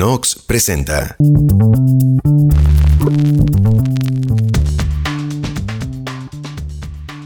[0.00, 1.14] Nox presenta.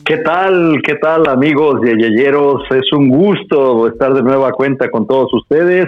[0.04, 0.82] ¿Qué tal?
[0.84, 2.62] ¿Qué tal amigos de Yeyeros?
[2.72, 5.86] Es un gusto estar de nueva cuenta con todos ustedes.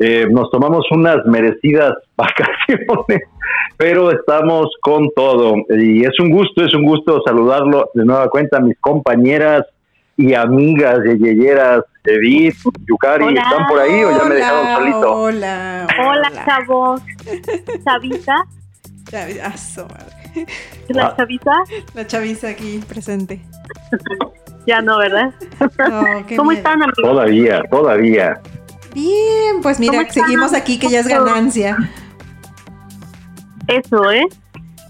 [0.00, 3.28] Eh, nos tomamos unas merecidas vacaciones,
[3.76, 5.54] pero estamos con todo.
[5.68, 9.66] Y es un gusto, es un gusto saludarlo de nueva cuenta a mis compañeras
[10.16, 12.56] y amigas de Yeyeras, Edith,
[12.86, 15.12] Yukari, ¿están por ahí o ya me dejaron solito?
[15.12, 17.02] Hola, Hola, chavos.
[17.84, 18.34] Chavita.
[19.10, 20.46] Chavizazo, madre.
[20.88, 21.14] ¿La Ah.
[21.16, 21.52] chavita?
[21.94, 23.40] La chaviza aquí presente.
[24.66, 25.32] Ya no, ¿verdad?
[25.60, 26.02] No,
[26.36, 26.52] ¿Cómo miedo.
[26.52, 26.94] están, amigos?
[27.02, 28.40] Todavía, todavía.
[28.94, 31.76] Bien, pues ¿Cómo mira, seguimos aquí que ya es ganancia.
[33.66, 34.24] Eso, ¿eh?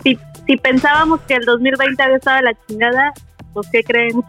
[0.02, 3.12] Si, si pensábamos que el 2020 había estado la chingada,
[3.52, 4.22] pues ¿qué creen?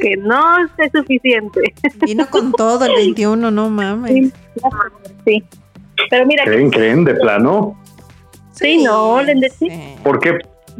[0.00, 1.60] Que no es suficiente.
[2.06, 4.32] Vino con todo el 21, no mames.
[5.24, 5.44] Sí.
[6.08, 7.76] Pero mira, ¿Creen, creen de plano?
[8.52, 9.94] Sí, no, le decí- sí.
[10.02, 10.38] ¿Por qué?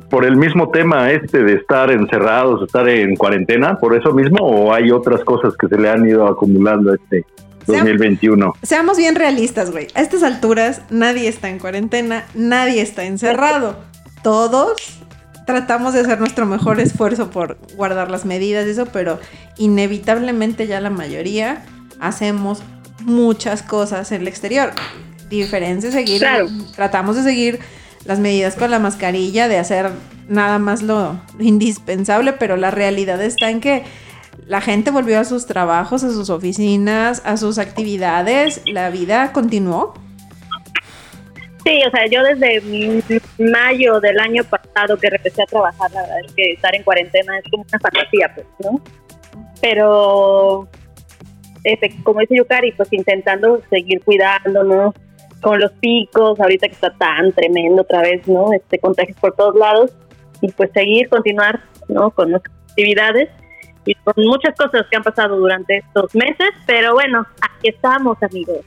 [0.08, 3.78] ¿Por el mismo tema este de estar encerrados, estar en cuarentena?
[3.78, 7.24] ¿Por eso mismo o hay otras cosas que se le han ido acumulando este
[7.66, 8.54] Seam- 2021?
[8.62, 9.88] Seamos bien realistas, güey.
[9.94, 13.76] A estas alturas nadie está en cuarentena, nadie está encerrado.
[14.22, 15.00] Todos
[15.50, 19.18] tratamos de hacer nuestro mejor esfuerzo por guardar las medidas y eso, pero
[19.58, 21.62] inevitablemente ya la mayoría
[22.00, 22.62] hacemos
[23.04, 24.72] muchas cosas en el exterior.
[25.28, 26.48] Diferencia seguir, Claro.
[26.74, 27.60] tratamos de seguir
[28.04, 29.90] las medidas con la mascarilla, de hacer
[30.28, 33.84] nada más lo indispensable, pero la realidad está en que
[34.46, 39.94] la gente volvió a sus trabajos, a sus oficinas, a sus actividades, la vida continuó.
[41.64, 46.20] Sí, o sea, yo desde mayo del año pasado que empecé a trabajar, la verdad
[46.26, 48.80] es que estar en cuarentena es como una fantasía, pues, ¿no?
[49.60, 50.68] Pero,
[51.64, 54.94] este, como dice Yukari, pues intentando seguir cuidándonos
[55.40, 58.52] con los picos, ahorita que está tan tremendo otra vez, ¿no?
[58.52, 59.92] Este, contagios por todos lados,
[60.40, 62.10] y pues seguir, continuar, ¿no?
[62.10, 63.28] Con nuestras actividades
[63.84, 68.60] y con muchas cosas que han pasado durante estos meses, pero bueno, aquí estamos, amigos.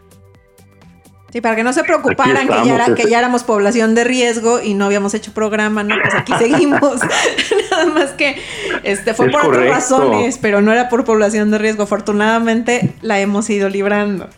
[1.33, 4.61] Sí, para que no se preocuparan que, ya era- que ya éramos población de riesgo
[4.61, 5.95] y no habíamos hecho programa, ¿no?
[5.99, 6.99] Pues aquí seguimos.
[7.71, 8.35] Nada más que
[8.83, 11.81] este fue Es por otras razones, pero no era por población de riesgo.
[11.83, 14.29] Afortunadamente la hemos ido librando.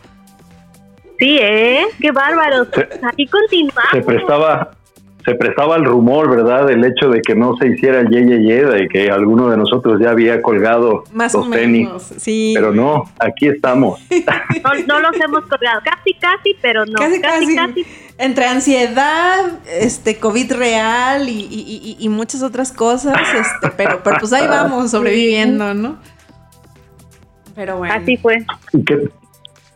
[1.18, 1.82] Sí, ¿eh?
[2.00, 2.68] ¡Qué bárbaros!
[2.74, 3.90] Se- Aquí continuamos.
[3.92, 4.70] Se prestaba
[5.26, 6.70] se prestaba el rumor, ¿verdad?
[6.70, 9.56] El hecho de que no se hiciera el ye, ye, ye, de que alguno de
[9.58, 11.86] nosotros ya había colgado Más los o tenis.
[11.88, 12.02] menos.
[12.16, 12.52] Sí.
[12.56, 14.00] Pero no, aquí estamos.
[14.64, 15.80] No, no los hemos colgado.
[15.84, 16.94] Casi, casi, pero no.
[16.94, 17.56] Casi, Casi, casi.
[17.56, 17.86] casi.
[18.18, 24.16] Entre ansiedad, este, COVID real y, y- y- y muchas otras cosas, este, pero, pero
[24.20, 25.98] pues ahí vamos sobreviviendo, ¿no?
[27.54, 27.94] Pero bueno.
[27.94, 28.44] Así fue.
[28.72, 28.82] Y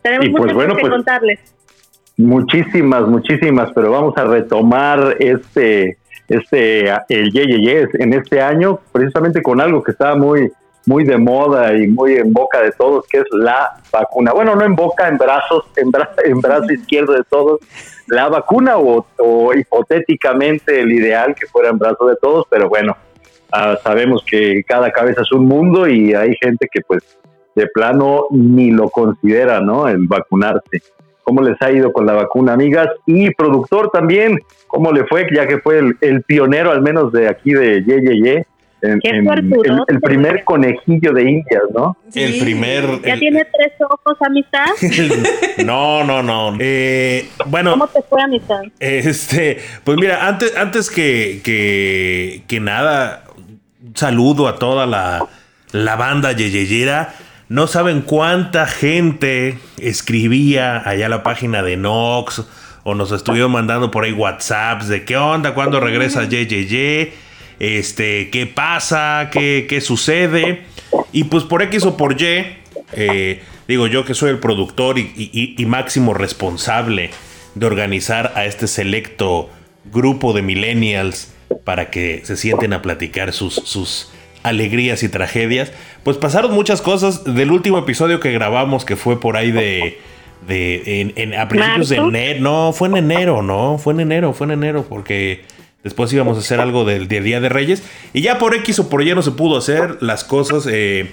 [0.01, 1.39] Tenemos Y pues muchas bueno, cosas que pues- contarles.
[2.21, 8.79] Muchísimas, muchísimas, pero vamos a retomar este, este, el ye, ye, ye en este año,
[8.91, 10.51] precisamente con algo que está muy,
[10.85, 14.33] muy de moda y muy en boca de todos, que es la vacuna.
[14.33, 17.59] Bueno, no en boca, en brazos, en, bra- en brazo izquierdo de todos,
[18.07, 22.97] la vacuna o, o hipotéticamente el ideal que fuera en brazo de todos, pero bueno,
[23.51, 27.03] ah, sabemos que cada cabeza es un mundo y hay gente que pues
[27.55, 29.87] de plano ni lo considera, ¿no?
[29.87, 30.81] El vacunarse.
[31.23, 32.87] ¿Cómo les ha ido con la vacuna, amigas?
[33.05, 35.27] Y productor también, ¿cómo le fue?
[35.33, 38.45] Ya que fue el, el pionero, al menos de aquí de Ye Ye Ye,
[38.83, 41.95] en- Qué en- el, el primer conejillo de Indias, ¿no?
[42.09, 42.23] Sí.
[42.23, 43.01] El primer.
[43.05, 44.65] ¿Ya el- tiene tres ojos, amistad?
[45.65, 46.57] no, no, no.
[46.59, 48.61] Eh, bueno, ¿Cómo te fue, amistad?
[48.79, 53.25] este, pues mira, antes, antes que, que, que nada,
[53.85, 55.25] un saludo a toda la,
[55.71, 57.13] la banda yeyeyera.
[57.51, 62.43] No saben cuánta gente escribía allá la página de Nox
[62.83, 67.11] o nos estuvieron mandando por ahí WhatsApps de qué onda, cuándo regresa Yeyeye,
[67.59, 70.61] este, qué pasa, qué, qué sucede.
[71.11, 72.45] Y pues por X o por Y,
[72.93, 77.09] eh, digo yo que soy el productor y, y- y máximo responsable
[77.55, 79.49] de organizar a este selecto
[79.91, 81.33] grupo de millennials
[81.65, 84.09] para que se sienten a platicar sus, sus
[84.43, 85.71] alegrías y tragedias.
[86.03, 89.99] Pues pasaron muchas cosas del último episodio que grabamos, que fue por ahí de...
[90.47, 92.39] de en, en- a principios de enero.
[92.41, 95.43] No, fue en enero, no, fue en enero, fue en enero, porque
[95.83, 97.83] después íbamos a hacer algo del, del Día de Reyes.
[98.13, 99.97] Y ya por X o por Y no se pudo hacer.
[100.01, 101.11] Las cosas eh,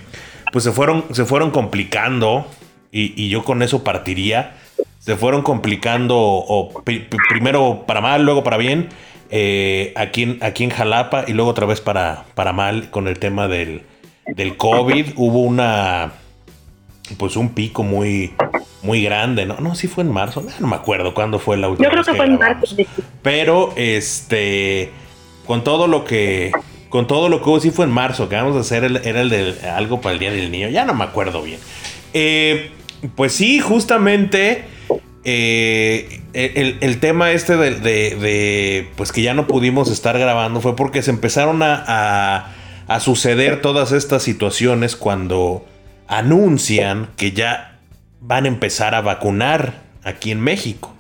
[0.52, 2.46] pues se fueron, se fueron complicando.
[2.90, 4.56] Y, y yo con eso partiría.
[4.98, 8.88] Se fueron complicando o pri- pri- primero para mal, luego para bien.
[9.30, 13.18] Eh, aquí, en, aquí en Jalapa y luego otra vez para, para mal con el
[13.18, 13.82] tema del,
[14.26, 15.12] del COVID.
[15.16, 16.12] Hubo una,
[17.18, 18.32] pues un pico muy,
[18.82, 19.56] muy grande, ¿no?
[19.60, 22.14] No, sí fue en marzo, no me acuerdo cuándo fue la última Yo creo que
[22.14, 22.76] fue en marzo.
[23.22, 24.90] Pero, este,
[25.46, 26.52] con todo lo que,
[26.88, 29.20] con todo lo que hubo, sí fue en marzo, que vamos a hacer, el- era
[29.20, 31.58] el de algo para el Día del Niño, ya no me acuerdo bien.
[32.14, 32.70] Eh,
[33.14, 34.64] pues sí, justamente,
[35.30, 41.10] eh, el, tema este de, pues que ya no pudimos estar grabando fue porque se
[41.10, 42.54] empezaron a, a-
[42.86, 45.66] a suceder todas estas situaciones cuando
[46.06, 47.78] anuncian que ya
[48.20, 50.94] van a empezar a vacunar aquí en México.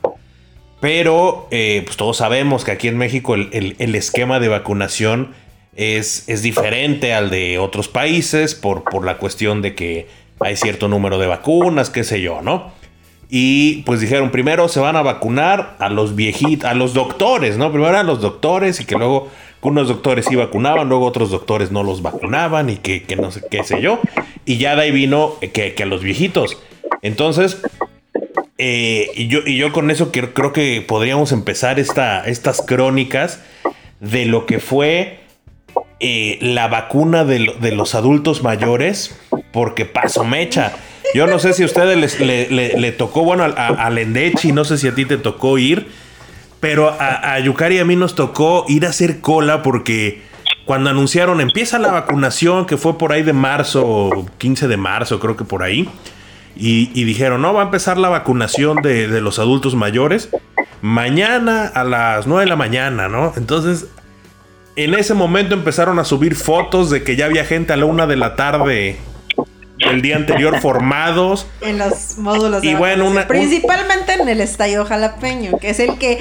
[0.80, 5.32] Pero eh, pues todos sabemos que aquí en México el, el- el esquema de vacunación
[5.74, 10.08] es, es diferente al de otros países por, por la cuestión de que
[10.40, 12.76] hay cierto número de vacunas, qué sé yo, ¿no?
[13.30, 17.70] Y pues dijeron, primero se van a vacunar a los viejitos, a los doctores, ¿no?
[17.70, 19.28] Primero a los doctores y que luego
[19.60, 23.42] unos doctores sí vacunaban, luego otros doctores no los vacunaban y que, que no sé
[23.50, 24.00] qué sé yo.
[24.44, 26.58] Y ya de ahí vino que, que a los viejitos.
[27.02, 27.60] Entonces,
[28.56, 33.42] eh, y, yo, y yo con eso creo, creo que podríamos empezar esta, estas crónicas
[34.00, 35.20] de lo que fue
[36.00, 39.18] eh, la vacuna de, de los adultos mayores,
[39.52, 40.76] porque paso mecha.
[41.14, 44.78] Yo no sé si a ustedes les- le, tocó, bueno, a, a, Lendechi, no sé
[44.78, 45.88] si a ti te tocó ir,
[46.60, 50.22] pero a, Yukari a mí nos tocó ir a hacer cola porque
[50.64, 55.36] cuando anunciaron empieza la vacunación, que fue por ahí de marzo, 15 de marzo, creo
[55.36, 55.88] que por ahí,
[56.56, 60.28] y, y dijeron, no, va a empezar la vacunación de, de los adultos mayores
[60.82, 63.32] mañana a las 9 de la mañana, ¿no?
[63.36, 63.86] Entonces,
[64.76, 68.06] en ese momento empezaron a subir fotos de que ya había gente a la una
[68.06, 68.96] de la tarde
[69.78, 71.46] del día anterior formados.
[71.60, 75.98] En los módulos de Y bueno, un- Principalmente en el estadio jalapeño, que es el
[75.98, 76.20] que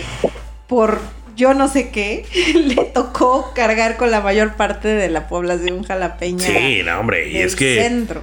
[0.68, 1.00] por
[1.36, 2.26] yo no sé qué
[2.56, 6.46] le tocó cargar con la mayor parte de la población jalapeña.
[6.46, 7.82] Sí, no, hombre, y es que...
[7.82, 8.22] centro.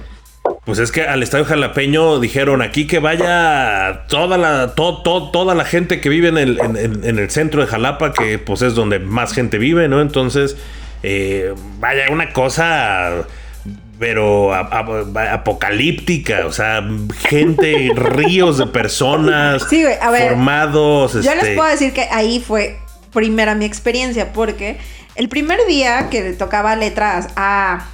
[0.63, 5.55] Pues es que al estadio jalapeño dijeron aquí que vaya toda la, to- to- toda
[5.55, 8.99] la gente que vive en el, en el centro de Jalapa, que pues es donde
[8.99, 10.01] más gente vive, ¿no?
[10.01, 10.55] Entonces,
[11.01, 13.23] eh, vaya, una cosa,
[13.99, 16.83] pero a- a- apocalíptica, o sea,
[17.17, 21.13] gente, ríos de personas Sí, güey, a ver, formados.
[21.13, 22.77] Yo este, les puedo decir que ahí fue
[23.13, 24.77] primera mi experiencia, porque
[25.15, 27.85] el primer día que le tocaba letras A,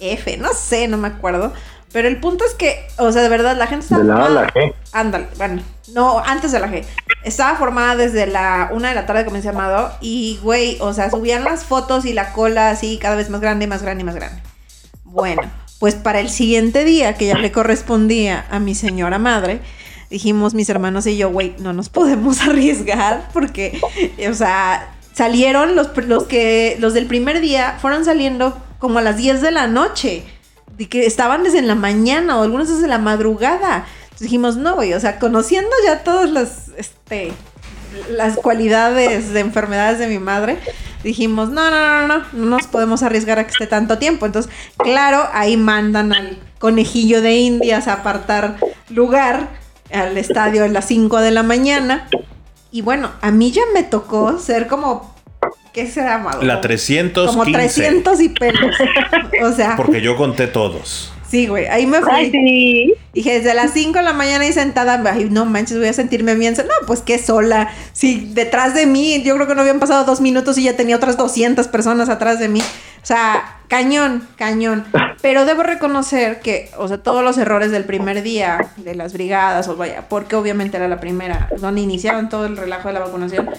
[0.00, 1.52] F, no sé, no me acuerdo.
[1.92, 4.26] Pero el punto es que, o sea, de verdad, la gente estaba De la A
[4.26, 4.72] a la G.
[4.92, 5.60] Ándale, bueno,
[5.92, 6.84] no, antes de la G.
[7.24, 11.10] Estaba formada desde la una de la tarde, como se llamado, y güey, o sea,
[11.10, 14.14] subían las fotos y la cola así cada vez más grande, más grande y más
[14.14, 14.40] grande.
[15.12, 15.42] Bueno,
[15.80, 19.60] pues para el siguiente día, que ya le correspondía a mi señora madre,
[20.08, 23.80] dijimos mis hermanos y yo, güey, no nos podemos arriesgar porque,
[24.28, 29.16] o sea, salieron los, los que, los del primer día fueron saliendo como a las
[29.16, 30.22] 10 de la noche,
[30.78, 33.86] de que estaban desde la mañana o algunos desde la madrugada.
[34.04, 37.32] Entonces dijimos, no, güey, o sea, conociendo ya todas las, este,
[38.10, 40.58] las cualidades de enfermedades de mi madre,
[41.02, 44.26] dijimos, no, no, no, no, no nos podemos arriesgar a que esté tanto tiempo.
[44.26, 48.56] Entonces, claro, ahí mandan al conejillo de indias a apartar
[48.88, 49.48] lugar
[49.92, 52.08] al estadio a las 5 de la mañana.
[52.70, 55.14] Y bueno, a mí ya me tocó ser como,
[55.72, 56.42] ¿qué será, Amado?
[56.42, 57.32] La 315.
[57.32, 58.76] Como 300 y pelos.
[59.42, 61.12] O sea, Porque yo conté todos.
[61.30, 62.10] Sí, güey, ahí me fui.
[62.12, 62.94] Ay, sí.
[63.12, 66.34] Dije, desde las 5 de la mañana ahí sentada, ay, no manches, voy a sentirme
[66.34, 66.54] bien.
[66.56, 67.70] No, pues qué sola.
[67.92, 70.96] Si detrás de mí, yo creo que no habían pasado dos minutos y ya tenía
[70.96, 72.60] otras 200 personas atrás de mí.
[72.60, 74.84] O sea, cañón, cañón.
[75.22, 79.68] Pero debo reconocer que, o sea, todos los errores del primer día de las brigadas,
[79.68, 83.50] o vaya, porque obviamente era la primera, donde iniciaban todo el relajo de la vacunación.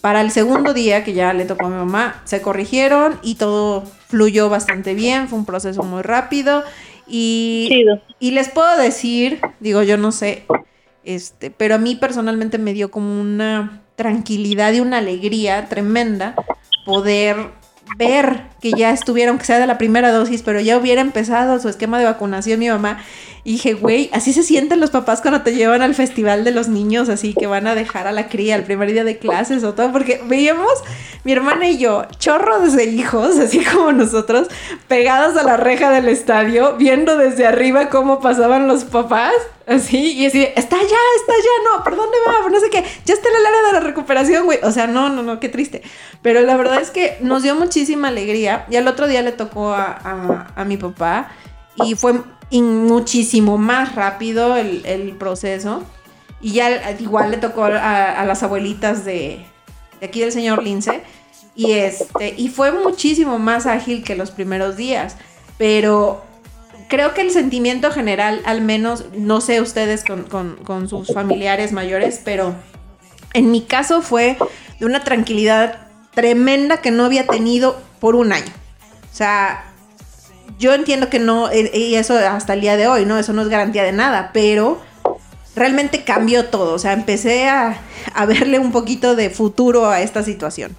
[0.00, 3.84] Para el segundo día, que ya le tocó a mi mamá, se corrigieron y todo
[4.06, 5.28] fluyó bastante bien.
[5.28, 6.62] Fue un proceso muy rápido.
[7.08, 8.02] Y Chido.
[8.20, 10.44] y les puedo decir, digo, yo no sé,
[11.04, 16.34] este, pero a mí personalmente me dio como una tranquilidad y una alegría tremenda
[16.84, 17.36] poder
[17.96, 21.68] ver que ya estuvieron, que sea de la primera dosis, pero ya hubiera empezado su
[21.68, 23.02] esquema de vacunación mi mamá.
[23.48, 26.68] Y dije, güey, así se sienten los papás cuando te llevan al festival de los
[26.68, 29.72] niños, así que van a dejar a la cría el primer día de clases o
[29.72, 30.68] todo, porque veíamos,
[31.24, 34.48] mi hermana y yo, chorros de hijos, así como nosotros,
[34.86, 39.32] pegados a la reja del estadio, viendo desde arriba cómo pasaban los papás,
[39.66, 42.50] así, y así, está allá, está allá, no, ¿por dónde va?
[42.50, 44.58] No sé qué, ya está en el área de la recuperación, güey.
[44.62, 45.80] O sea, no, no, no, qué triste.
[46.20, 48.66] Pero la verdad es que nos dio muchísima alegría.
[48.70, 51.30] Y al otro día le tocó a, a- a mi papá
[51.84, 52.14] y fue
[52.50, 55.84] in- muchísimo más rápido el, proceso.
[56.40, 59.44] Y ya igual le tocó a, las abuelitas de,
[60.00, 61.02] de aquí del señor Lince.
[61.54, 65.16] Y este, y fue muchísimo más ágil que los primeros días.
[65.56, 66.22] Pero
[66.88, 71.72] creo que el sentimiento general, al menos, no sé ustedes con, con, con sus familiares
[71.72, 72.54] mayores, pero
[73.34, 74.36] en mi caso fue
[74.78, 78.52] de una tranquilidad tremenda que no había tenido por un año.
[79.12, 79.67] O sea,
[80.58, 83.18] yo entiendo que no, eh, y eso hasta el día de hoy, ¿no?
[83.18, 84.80] Eso no es garantía de nada, pero
[85.54, 86.74] realmente cambió todo.
[86.74, 87.80] O sea, empecé a,
[88.14, 90.76] a verle un poquito de futuro a esta situación.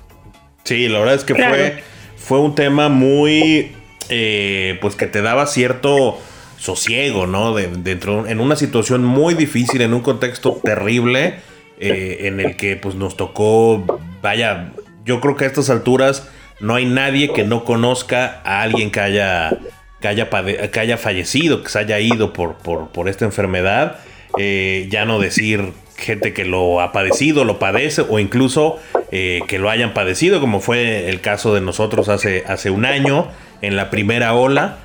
[0.63, 1.83] Sí, la verdad es que fue,
[2.17, 3.71] fue un tema muy,
[4.09, 6.19] eh, pues que te daba cierto
[6.57, 7.55] sosiego, ¿no?
[7.55, 11.39] De, dentro, en una situación muy difícil, en un contexto terrible,
[11.79, 14.73] eh, en el que pues nos tocó, vaya,
[15.05, 16.27] yo creo que a estas alturas
[16.59, 19.57] no hay nadie que no conozca a alguien que haya,
[20.01, 23.97] que haya, fallecido, que se haya ido por, por, por esta enfermedad.
[24.37, 28.79] Eh, ya no decir gente que lo ha padecido, lo padece o incluso
[29.11, 33.27] eh, que lo hayan padecido, como fue el caso de nosotros hace, hace un año
[33.61, 34.77] en la primera ola.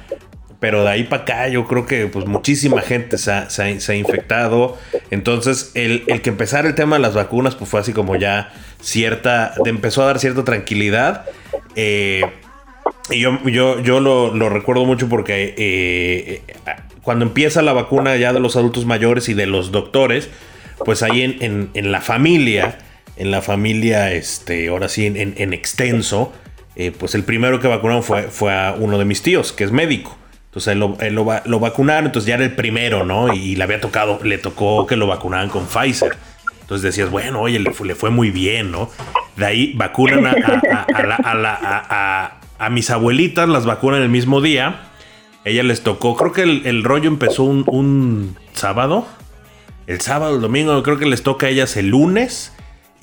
[0.65, 4.79] Pero de ahí para acá yo creo que pues muchísima gente se ha, infectado.
[5.11, 9.53] Entonces el, que empezara el tema de las vacunas pues fue así como ya cierta,
[9.67, 11.27] empezó a dar cierta tranquilidad.
[11.77, 12.23] Eh,
[13.11, 16.41] y yo, yo, yo lo, recuerdo mucho porque eh,
[17.03, 20.31] cuando empieza la vacuna ya de los adultos mayores y de los doctores,
[20.83, 22.79] pues ahí en, en, la familia,
[23.19, 26.33] en la familia, este, ahora sí, en, extenso,
[26.75, 29.71] eh, pues el primero que vacunaron fue, fue a uno de mis tíos, que es
[29.71, 30.17] médico.
[30.55, 30.97] Entonces él lo,
[31.45, 33.35] lo, vacunaron, entonces ya era el primero, ¿no?
[33.35, 36.17] Y le había tocado, le tocó que lo vacunaran con Pfizer.
[36.61, 38.89] Entonces decías, bueno, oye, le fue, muy bien, ¿no?
[39.37, 40.27] De ahí vacunan
[42.59, 44.83] a, mis abuelitas, las vacunan el mismo día.
[45.45, 49.07] Ella les tocó, creo que el, el rollo empezó un, un sábado
[49.87, 52.54] el sábado, el domingo, creo que les toca a ellas el lunes.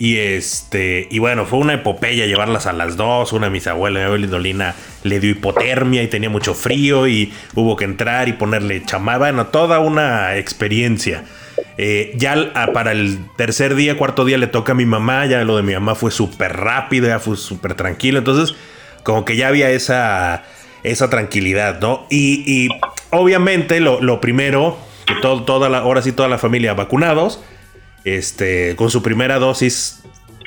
[0.02, 3.34] Y este, y bueno, fue una epopeya llevarlas a las dos.
[3.34, 7.76] Una de mis abuelas, mi abuela le dio hipotermia y tenía mucho frío y hubo
[7.76, 9.20] que entrar y ponerle chamada.
[9.20, 11.26] Bueno, toda una experiencia.
[11.78, 15.28] Eh, ya para el tercer día, cuarto día le toca a mi mamá.
[15.28, 18.18] Ya lo de mi mamá fue súper rápido, ya fue súper tranquilo.
[18.18, 18.58] Entonces,
[19.04, 20.46] como que ya había esa,
[20.82, 22.08] esa tranquilidad, ¿no?
[22.10, 22.70] Y,
[23.12, 24.80] obviamente lo, lo primero
[25.22, 27.40] toda la, ahora sí toda la familia vacunados,
[28.04, 30.04] este, con su primera dosis,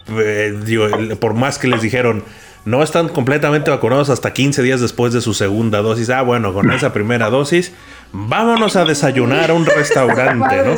[0.09, 2.25] eh, por más que les dijeron,
[2.65, 6.09] no están completamente vacunados hasta 15 días después de su segunda dosis.
[6.11, 7.73] Ah, bueno, con esa primera dosis,
[8.13, 10.77] vámonos a desayunar a un restaurante, ¿no?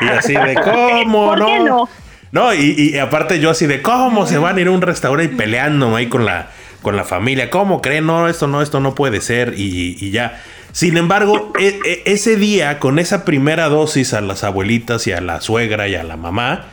[0.00, 1.88] Y así de, ¿cómo no?
[2.30, 2.54] no?
[2.54, 5.94] y, aparte yo así de, ¿cómo se van a ir a un restaurante y peleando
[5.96, 6.50] ahí con la,
[6.82, 7.50] con la familia?
[7.50, 8.06] ¿Cómo creen?
[8.06, 9.54] No, esto no, esto no puede ser.
[9.56, 10.40] Y, y ya.
[10.72, 15.20] Sin embargo, e, e, ese día, con esa primera dosis a las abuelitas y a
[15.20, 16.64] la suegra y a la mamá,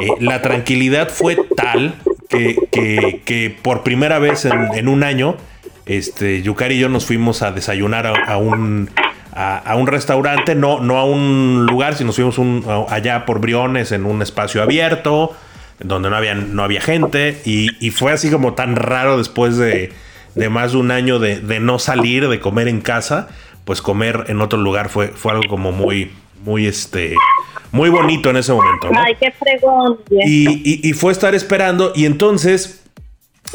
[0.00, 1.94] eh, la tranquilidad fue tal
[2.28, 5.36] que, por primera vez en, un año,
[5.86, 8.90] este, Yukari y yo nos fuimos a desayunar a, un,
[9.34, 14.04] a, un restaurante, no, no a un lugar, sino fuimos un, allá por Briones en
[14.04, 15.34] un espacio abierto,
[15.78, 19.92] donde no había, no había gente, y fue así como tan raro después de
[20.34, 23.28] de más de un año de, no salir, de comer en casa,
[23.64, 26.10] pues comer en otro lugar fue, fue algo como muy,
[26.44, 27.14] muy este,
[27.70, 28.88] muy bonito en ese momento.
[28.94, 29.98] Ay, qué fregón.
[30.10, 32.82] Y, fue estar esperando y entonces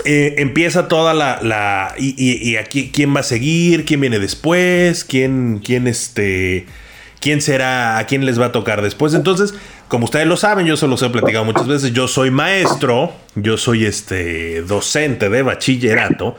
[0.06, 5.62] eh, empieza toda la, la y, aquí quién va a seguir, quién viene después, quién,
[5.64, 6.66] quién este,
[7.20, 9.14] quién será, a quién les va a tocar después.
[9.14, 9.54] Entonces,
[9.88, 13.58] como ustedes lo saben, yo se los he platicado muchas veces, yo soy maestro, yo
[13.58, 16.36] soy este docente de bachillerato.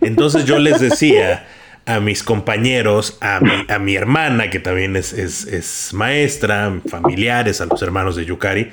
[0.00, 1.46] Entonces yo les decía
[1.86, 7.66] a mis compañeros, a mi, a mi hermana, que también es, es, maestra, familiares, a
[7.66, 8.70] los hermanos de Yukari,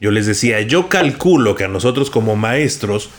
[0.00, 3.10] yo les decía, yo calculo que a nosotros como maestros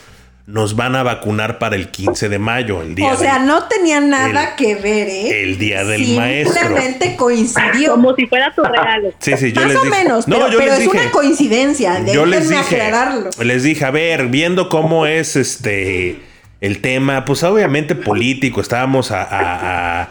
[0.47, 3.11] nos van a vacunar para el 15 de mayo, el día.
[3.11, 5.41] O sea, no tenía nada que ver, ¿eh?
[5.41, 6.61] El día del maestro.
[6.61, 7.91] Simplemente coincidió.
[7.91, 9.11] Como si fuera tu regalo.
[9.17, 12.05] Sí, sí, yo Más o menos, pero, es una coincidencia.
[12.05, 13.29] Yo les dije, aclararlo.
[13.43, 16.21] les dije, a ver, viendo cómo es este
[16.65, 20.09] el tema, pues obviamente político, estábamos a,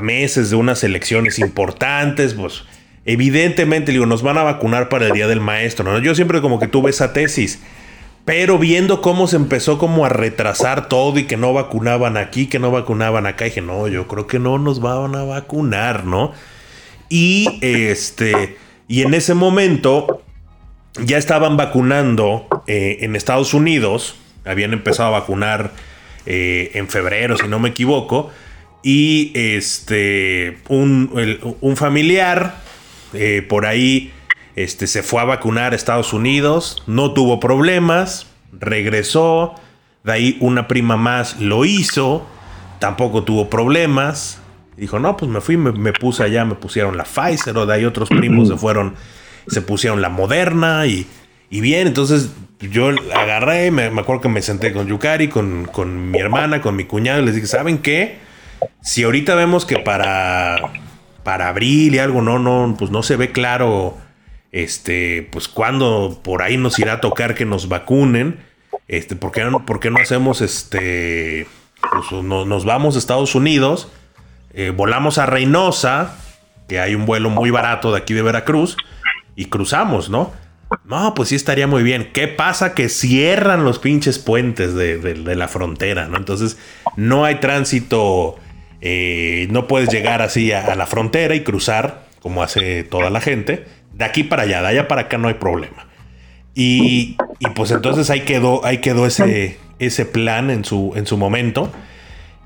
[0.00, 2.64] meses de unas elecciones importantes, pues
[3.04, 5.98] evidentemente, digo, nos van a vacunar para el Día del Maestro, ¿no?
[5.98, 7.60] Yo siempre como que tuve esa tesis,
[8.24, 12.58] pero viendo cómo se empezó como a retrasar todo y que no vacunaban aquí, que
[12.58, 16.32] no vacunaban acá, dije, no, yo creo que no nos van a vacunar, ¿no?
[17.08, 18.56] Y este,
[18.88, 20.22] y en ese momento
[21.04, 25.72] ya estaban vacunando eh, en Estados Unidos, habían empezado a vacunar
[26.26, 28.30] eh, en febrero, si no me equivoco.
[28.82, 31.10] Y este, un,
[31.76, 32.60] familiar
[33.12, 34.12] eh, por ahí
[34.56, 39.54] este, se fue a vacunar a Estados Unidos, no tuvo problemas, regresó.
[40.04, 42.26] De ahí una prima más lo hizo,
[42.78, 44.40] tampoco tuvo problemas.
[44.76, 47.74] Dijo, no, pues me fui, me, me puse allá, me pusieron la Pfizer, o de
[47.74, 48.94] ahí otros primos se fueron,
[49.46, 51.06] se pusieron la Moderna y,
[51.50, 52.30] y bien, entonces
[52.60, 56.84] yo agarré, me, acuerdo que me senté con Yukari, con, con mi hermana, con mi
[56.84, 58.18] cuñado, y les dije, ¿saben qué?
[58.82, 60.70] Si ahorita vemos que para,
[61.22, 63.96] para abril y algo no, no, pues no se ve claro,
[64.52, 68.38] este, pues cuando por ahí nos irá a tocar que nos vacunen,
[68.88, 69.64] este, ¿por qué no,
[69.98, 71.46] hacemos este,
[71.90, 73.90] pues no- nos vamos a Estados Unidos,
[74.52, 76.16] eh, volamos a Reynosa,
[76.68, 78.76] que hay un vuelo muy barato de aquí de Veracruz,
[79.36, 80.32] y cruzamos, ¿no?
[80.84, 82.10] No, pues sí estaría muy bien.
[82.12, 82.74] ¿Qué pasa?
[82.74, 86.16] Que cierran los pinches puentes de, la frontera, ¿no?
[86.16, 86.58] Entonces
[86.96, 88.36] no hay tránsito,
[88.80, 93.64] eh, no puedes llegar así a, la frontera y cruzar como hace toda la gente.
[93.92, 95.88] De aquí para allá, de allá para acá no hay problema.
[96.54, 97.16] Y,
[97.54, 99.58] pues entonces ahí quedó, ahí quedó ese,
[100.12, 101.72] plan en su, en su momento.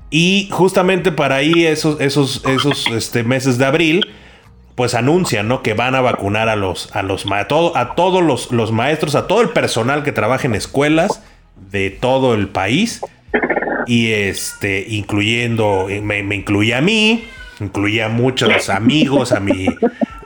[0.09, 1.99] Y justamente para ahí esos
[2.91, 4.07] este, meses de abril,
[4.75, 5.63] pues anuncian, ¿no?
[5.63, 9.15] Que van a vacunar a los, a los a, todo- a todos los, los maestros,
[9.15, 11.21] a todo el personal que trabaja en escuelas
[11.71, 13.01] de todo el país.
[13.87, 17.23] Y este, incluyendo, me, me incluía a mí,
[17.59, 19.67] incluía a muchos amigos, a mi,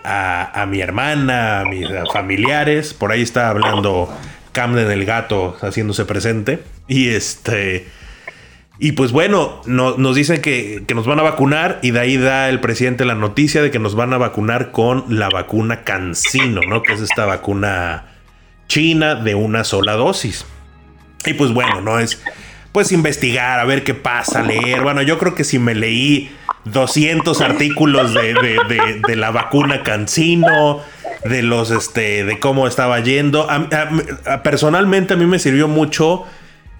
[0.03, 2.93] a mi hermana, a mis familiares.
[2.93, 4.11] Por ahí está hablando
[4.51, 6.63] Camden el gato haciéndose presente.
[6.87, 7.87] Y este.
[8.81, 12.15] Y pues bueno, no- nos dicen que, que nos van a vacunar y de ahí
[12.17, 16.61] da el presidente la noticia de que nos van a vacunar con la vacuna Cancino,
[16.67, 16.81] ¿no?
[16.81, 18.05] Que es esta vacuna
[18.67, 20.45] china de una sola dosis.
[21.25, 22.21] Y pues bueno, no es
[22.71, 24.81] pues investigar, a ver qué pasa, leer.
[24.81, 26.31] Bueno, yo creo que si me leí
[26.65, 30.79] 200 artículos de, de- de- la vacuna Cancino,
[31.25, 33.47] de los, este, de cómo estaba yendo.
[34.43, 36.23] Personalmente a mí me sirvió mucho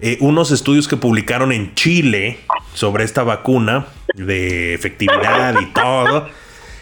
[0.00, 2.38] eh, unos estudios que publicaron en Chile
[2.74, 6.28] sobre esta vacuna de efectividad y todo.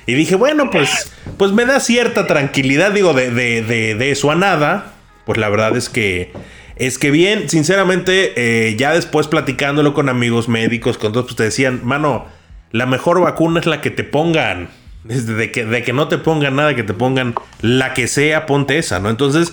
[0.06, 4.30] Y dije, bueno, pues, pues me da cierta tranquilidad, digo, de, de, de, de eso
[4.30, 4.94] a nada.
[5.26, 6.32] Pues la verdad es que,
[6.76, 11.42] es que bien, sinceramente, eh, ya después platicándolo con amigos médicos, con todos, pues te
[11.42, 12.26] decían, mano,
[12.70, 14.70] la mejor vacuna es la que te pongan.
[15.04, 18.46] Desde de que, de que no te pongan nada, que te pongan la que sea,
[18.46, 19.10] ponte esa, ¿no?
[19.10, 19.52] Entonces,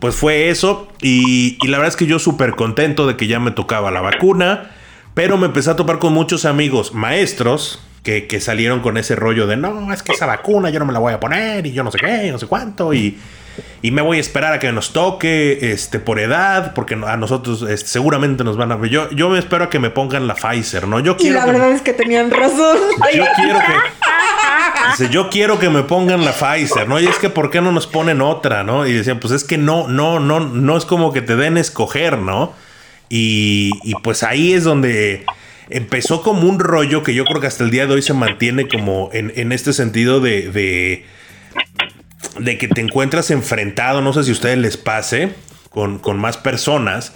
[0.00, 0.88] pues fue eso.
[1.00, 4.00] Y, y la verdad es que yo súper contento de que ya me tocaba la
[4.00, 4.70] vacuna.
[5.14, 9.46] Pero me empecé a topar con muchos amigos maestros que, que salieron con ese rollo
[9.46, 11.82] de no, es que esa vacuna yo no me la voy a poner y yo
[11.82, 12.94] no sé qué, y no sé cuánto.
[12.94, 13.18] Y,
[13.82, 17.62] y me voy a esperar a que nos toque este, por edad, porque a nosotros
[17.62, 18.86] este, seguramente nos van a.
[18.86, 21.00] Yo, yo me espero a que me pongan la Pfizer, ¿no?
[21.00, 22.78] Yo Y quiero la que- verdad es que tenían razón.
[23.14, 23.64] yo quiero que.
[24.90, 26.98] Dice, yo quiero que me pongan la Pfizer, ¿no?
[27.00, 28.86] Y es que ¿por qué no nos ponen otra, no?
[28.86, 32.18] Y decían, pues es que no, no, no, no es como que te den escoger,
[32.18, 32.52] ¿no?
[33.08, 35.24] Y, pues ahí es donde
[35.68, 38.68] empezó como un rollo que yo creo que hasta el día de hoy se mantiene
[38.68, 41.04] como en, este sentido de, de,
[42.38, 45.34] de que te encuentras enfrentado, no sé si a ustedes les pase,
[45.70, 47.14] con, con más personas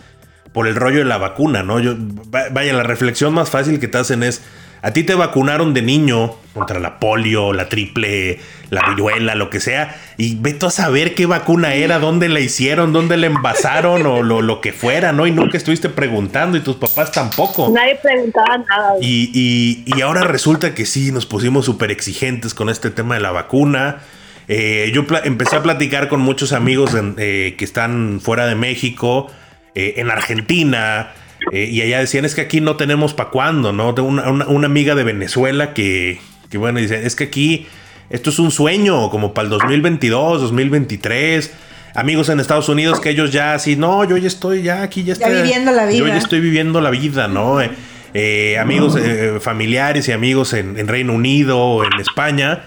[0.53, 1.81] por el rollo de la vacuna, ¿no?
[1.81, 1.95] Yo,
[2.33, 4.43] va- vaya, la reflexión más fácil que te hacen es,
[4.85, 8.39] a ti te vacunaron de niño contra la polio, la triple,
[8.71, 12.39] la viruela, lo que sea, y ve tú a saber qué vacuna era, dónde la
[12.39, 15.27] hicieron, dónde la envasaron o lo, lo que fuera, ¿no?
[15.27, 17.71] Y nunca estuviste preguntando y tus papás tampoco.
[17.75, 18.93] Nadie preguntaba nada.
[19.01, 23.21] Y, y- y ahora resulta que sí, nos pusimos súper exigentes con este tema de
[23.23, 23.99] la vacuna.
[24.47, 29.29] Eh, yo empecé a platicar con muchos amigos en- eh, que están fuera de México,
[29.75, 31.13] eh, en Argentina,
[31.53, 33.95] eh, y allá decían, es que aquí no tenemos para cuándo, ¿no?
[33.95, 37.67] Tengo una, una- una amiga de Venezuela que, que, bueno, dice, es que aquí
[38.11, 41.53] esto es un sueño, como para el 2022, 2023.
[41.97, 45.15] Amigos en Estados Unidos que ellos ya así, no, yo ya estoy ya aquí, ya,
[45.15, 46.15] Ya estoy- viviendo la Yo vida.
[46.15, 47.61] ya estoy viviendo la vida, ¿no?
[47.61, 47.71] Eh,
[48.15, 52.63] eh, amigos eh, familiares y amigos en, en Reino Unido, en España,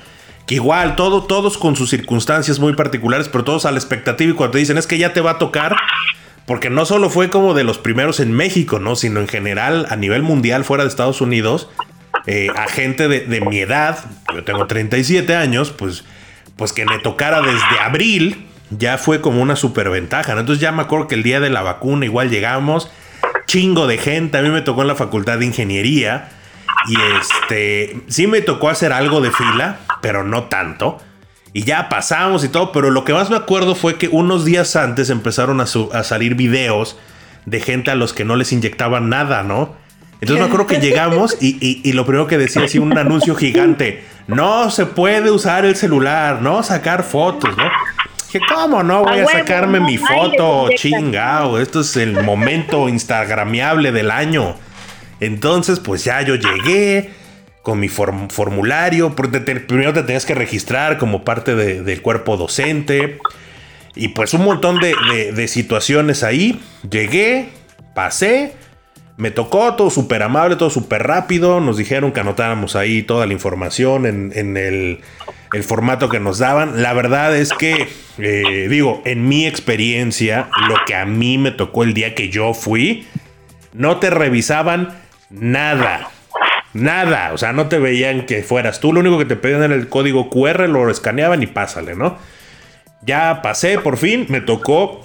[0.46, 4.34] que igual, todo, todos con sus circunstancias muy particulares, pero todos a la expectativa y
[4.34, 5.76] cuando te dicen es que ya te va a tocar,
[6.47, 8.95] porque no solo fue como de los primeros en México, ¿no?
[8.95, 11.69] Sino en general a nivel mundial fuera de Estados Unidos,
[12.25, 13.99] eh, a gente de, mi edad,
[14.33, 16.05] yo tengo 37 años, pues,
[16.55, 20.39] pues que me tocara desde abril, ya fue como una superventaja, ¿no?
[20.39, 22.89] Entonces ya me acuerdo que el día de la vacuna igual llegamos,
[23.45, 26.29] chingo de gente, a mí me tocó en la facultad de ingeniería
[26.88, 31.01] y este, sí me tocó hacer algo de fila, pero no tanto.
[31.58, 34.76] Y ya pasamos y todo, pero lo que más me acuerdo fue que unos días
[34.76, 37.00] antes empezaron a, salir videos
[37.48, 39.74] de gente a los que no les inyectaban nada, ¿no?
[40.22, 43.34] Entonces me acuerdo que llegamos y, y- y lo primero que decía así un anuncio
[43.34, 47.63] gigante, no se puede usar el celular, no sacar fotos, ¿no?
[48.28, 50.70] Dije, ¿cómo no voy A sacarme mi foto?
[50.76, 54.58] Chingao, esto es el momento instagramiable del año.
[55.20, 57.15] Entonces, pues ya yo llegué
[57.67, 59.13] con mi formulario.
[59.13, 63.17] primero te tenías que registrar como parte del cuerpo docente.
[63.93, 66.62] Y pues un montón de, situaciones ahí.
[66.89, 67.49] Llegué,
[67.93, 68.53] pasé,
[69.17, 71.60] me tocó todo súper amable, todo súper rápido.
[71.60, 75.01] Nos dijeron que anotáramos ahí toda la información en, el,
[75.63, 76.82] formato que nos daban.
[76.82, 81.84] La verdad es que, eh, digo, en mi experiencia, lo que a mí me tocó
[81.84, 83.06] el día que yo fui,
[83.73, 84.97] no te revisaban
[85.30, 86.12] nada.
[86.78, 88.94] Nada, o sea, no te veían que fueras tú.
[88.94, 92.18] Lo único que te pedían era el código QR, lo escaneaban y pásale, ¿no?
[93.02, 95.04] Ya pasé, por fin, me tocó.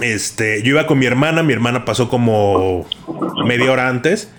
[0.00, 2.86] Este, yo iba con mi hermana, mi hermana pasó como
[3.44, 4.30] media hora antes.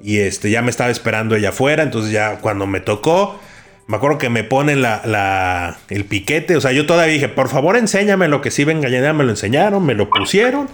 [0.00, 1.82] Y este, ya me estaba esperando ella afuera.
[1.82, 3.38] Entonces, ya cuando me tocó,
[3.86, 6.56] me acuerdo que me ponen la, el piquete.
[6.56, 9.30] O sea, yo todavía dije, por favor, enséñame lo que sí venga, ya me lo
[9.30, 10.70] enseñaron, me lo pusieron.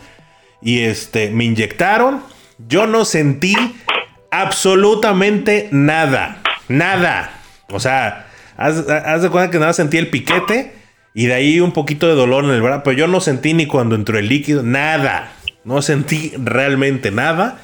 [0.63, 2.23] Y este, me inyectaron.
[2.69, 3.57] Yo no sentí
[4.41, 6.39] absolutamente nada.
[6.69, 7.41] Nada.
[7.71, 10.75] O sea, haz, de cuenta que nada sentí el piquete
[11.15, 12.83] y de ahí un poquito de dolor en el brazo.
[12.85, 15.33] Pero yo no sentí ni cuando entró el líquido, nada.
[15.65, 17.59] No sentí realmente nada.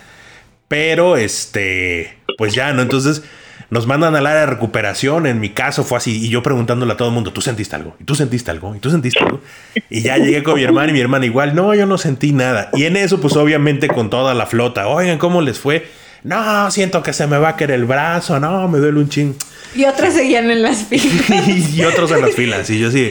[0.68, 2.82] Pero este, pues ya, ¿no?
[2.82, 3.24] Entonces
[3.70, 5.26] nos mandan al área de recuperación.
[5.26, 6.24] En mi caso fue así.
[6.24, 7.96] Y yo preguntándole a todo el mundo, ¿tú sentiste algo?
[7.98, 8.76] ¿Y tú sentiste algo?
[8.76, 9.40] ¿Y tú sentiste algo?
[9.88, 12.70] Y ya llegué con mi hermana y mi hermana igual, no, yo no sentí nada.
[12.74, 15.88] Y en eso, pues obviamente con toda la flota, oigan, ¿cómo les fue?
[16.22, 19.34] No, siento que se me va a caer el brazo, no, me duele un ching.
[19.74, 21.74] Y otros seguían en las filas.
[21.74, 22.68] y otros en las filas.
[22.70, 23.10] Y yo sí,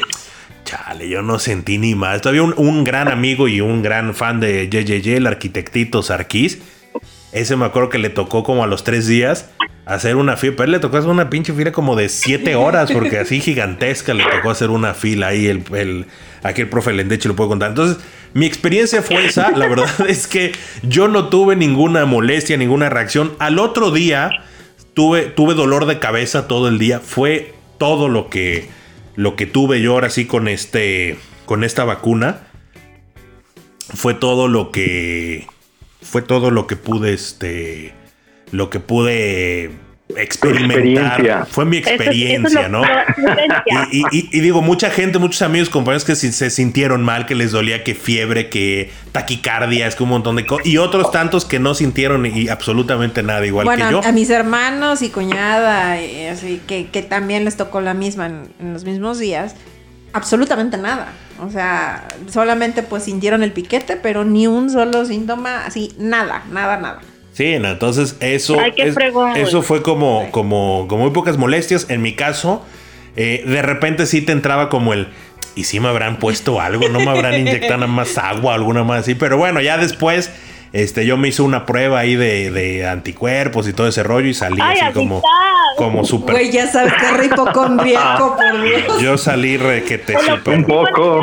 [0.66, 2.22] chale, yo no sentí ni más.
[2.22, 6.60] Todavía un, gran amigo y un gran fan de JJJ, el arquitectito Sarkis.
[7.32, 9.50] Ese me acuerdo que le tocó como a los tres días
[9.86, 10.54] hacer una fila.
[10.58, 14.14] Pero él le tocó hacer una pinche fila como de siete horas, porque así gigantesca
[14.14, 15.48] le tocó hacer una fila ahí.
[15.48, 16.06] El, el,
[16.44, 17.70] aquí el profe Lendeche lo puede contar.
[17.70, 19.52] Entonces, mi experiencia fue esa.
[19.52, 20.52] La verdad es que
[20.84, 23.34] yo no tuve ninguna molestia, ninguna reacción.
[23.40, 24.44] Al otro día
[24.94, 27.00] tuve, tuve dolor de cabeza todo el día.
[27.00, 28.70] Fue todo lo que,
[29.16, 32.48] lo que tuve yo ahora sí con, este, con esta vacuna.
[33.94, 35.48] Fue todo lo que.
[36.02, 37.14] Fue todo lo que pude.
[37.14, 37.94] Este.
[38.52, 39.72] Lo que pude
[40.16, 41.48] experimentar.
[41.50, 42.82] Fue mi experiencia, ¿no?
[43.92, 47.96] Y, digo, mucha gente, muchos amigos, compañeros que se sintieron mal, que les dolía que
[47.96, 50.66] fiebre, que taquicardia, es que un montón de cosas.
[50.66, 54.02] Y otros tantos que no sintieron y absolutamente nada, igual que yo.
[54.04, 58.74] A mis hermanos y cuñada, y así, que, que, también les tocó la misma en
[58.74, 59.56] los mismos días.
[60.14, 61.14] Absolutamente nada.
[61.42, 66.78] O sea, solamente pues sintieron el piquete, pero ni un solo síntoma, así, nada, nada,
[66.78, 67.00] nada.
[67.40, 68.58] Sí, entonces eso,
[69.34, 71.90] eso fue como, como, como muy pocas molestias.
[71.90, 72.66] En mi caso,
[73.16, 75.08] eh, de repente sí te entraba como el,
[75.56, 76.90] ¿y si me habrán puesto algo?
[76.90, 79.16] ¿No me habrán inyectado más agua, alguna más así?
[79.16, 80.34] Pero bueno, ya después
[80.74, 84.60] este, yo me hice una prueba ahí de, anticuerpos y todo ese rollo y salí
[84.62, 85.24] así como,
[85.78, 86.36] como súper.
[86.36, 89.02] Güey, ya sabes que es hipocondriaco, por Dios.
[89.02, 90.58] Yo salí requete súper.
[90.58, 91.22] Un poco.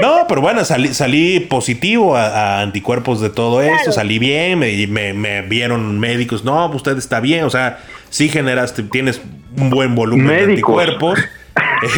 [0.00, 5.42] No, pero bueno, salí, salí positivo a, anticuerpos de todo esto, salí bien, me, me,
[5.42, 7.78] vieron médicos, no, pues usted está bien, o sea,
[8.10, 9.20] sí generaste, tienes
[9.56, 11.18] un buen volumen de anticuerpos.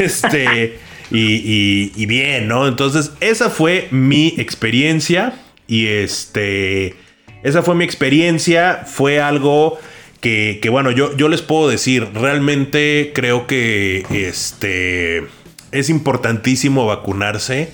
[0.00, 0.78] Este,
[1.12, 2.66] y, y bien, ¿no?
[2.66, 5.32] Entonces, esa fue mi experiencia.
[5.68, 6.94] Y este,
[7.42, 9.78] esa fue mi experiencia, fue algo
[10.20, 15.24] que, bueno, yo, yo les puedo decir, realmente creo que este,
[15.70, 17.70] es importantísimo vacunarse,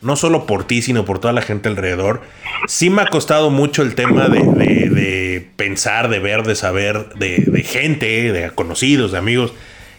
[0.00, 2.22] no solo por ti, sino por toda la gente alrededor.
[2.66, 8.32] Sí me ha costado mucho el tema de, pensar, de ver, de saber, de, gente,
[8.32, 9.52] de conocidos, de amigos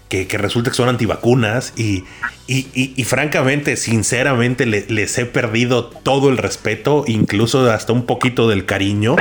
[0.10, 2.04] que, resulta que son antivacunas y,
[2.48, 9.16] y, francamente, sinceramente, les he perdido todo el respeto, incluso hasta un poquito del cariño.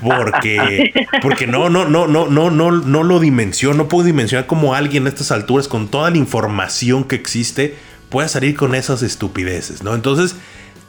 [0.00, 4.74] Porque, porque no, no, no, no, no, no, no lo dimensiono, no puedo dimensionar cómo
[4.74, 7.76] alguien a estas alturas, con toda la información que existe,
[8.12, 9.94] pueda salir con esas estupideces, ¿no?
[9.94, 10.36] Entonces,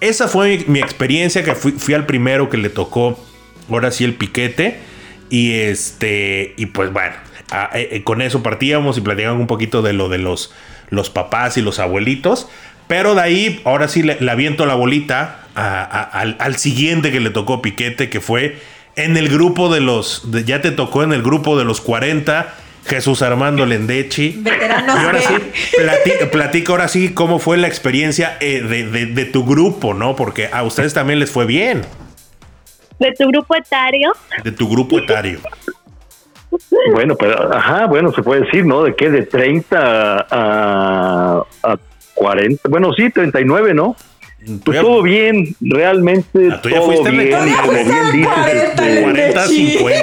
[0.01, 3.17] esa fue mi, experiencia, que fui, al primero que le tocó,
[3.69, 4.79] ahora sí, el piquete.
[5.29, 7.15] Y este, y pues bueno,
[7.73, 10.53] eh, eh, con eso partíamos y platicamos un poquito de lo de los,
[10.89, 12.49] los papás y los abuelitos.
[12.87, 18.09] Pero de ahí, ahora sí le, aviento la bolita al, siguiente que le tocó Piquete,
[18.09, 18.59] que fue
[18.97, 20.27] en el grupo de los.
[20.45, 22.53] ya te tocó en el grupo de los 40.
[22.85, 24.39] Jesús Armando Lendechi.
[24.41, 24.95] Veteranos.
[25.01, 25.33] Y ahora sí,
[26.31, 30.15] platica, ahora sí cómo fue la experiencia eh, de, de, tu grupo, ¿no?
[30.15, 31.81] Porque a ustedes también les fue bien.
[32.99, 34.13] ¿De tu grupo etario?
[34.43, 35.39] De tu grupo etario.
[36.91, 38.83] Bueno, pero, ajá, bueno, se puede decir, ¿no?
[38.83, 41.77] De qué, de 30 a, a
[42.13, 43.95] 40, bueno, sí, 39, ¿no?
[44.65, 49.01] Pues todo bien, realmente ah, todo bien, como bien dices.
[49.01, 49.99] 40, 50.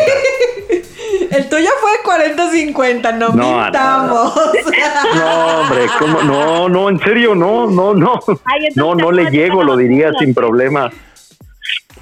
[1.41, 4.35] El tuyo fue 40-50, no, No, mintamos.
[5.15, 6.23] No, hombre, ¿cómo?
[6.23, 8.21] No, no, en serio, no, no, no.
[8.45, 10.91] Ay, No, no le ¿cuál llego, lo diría sin problema.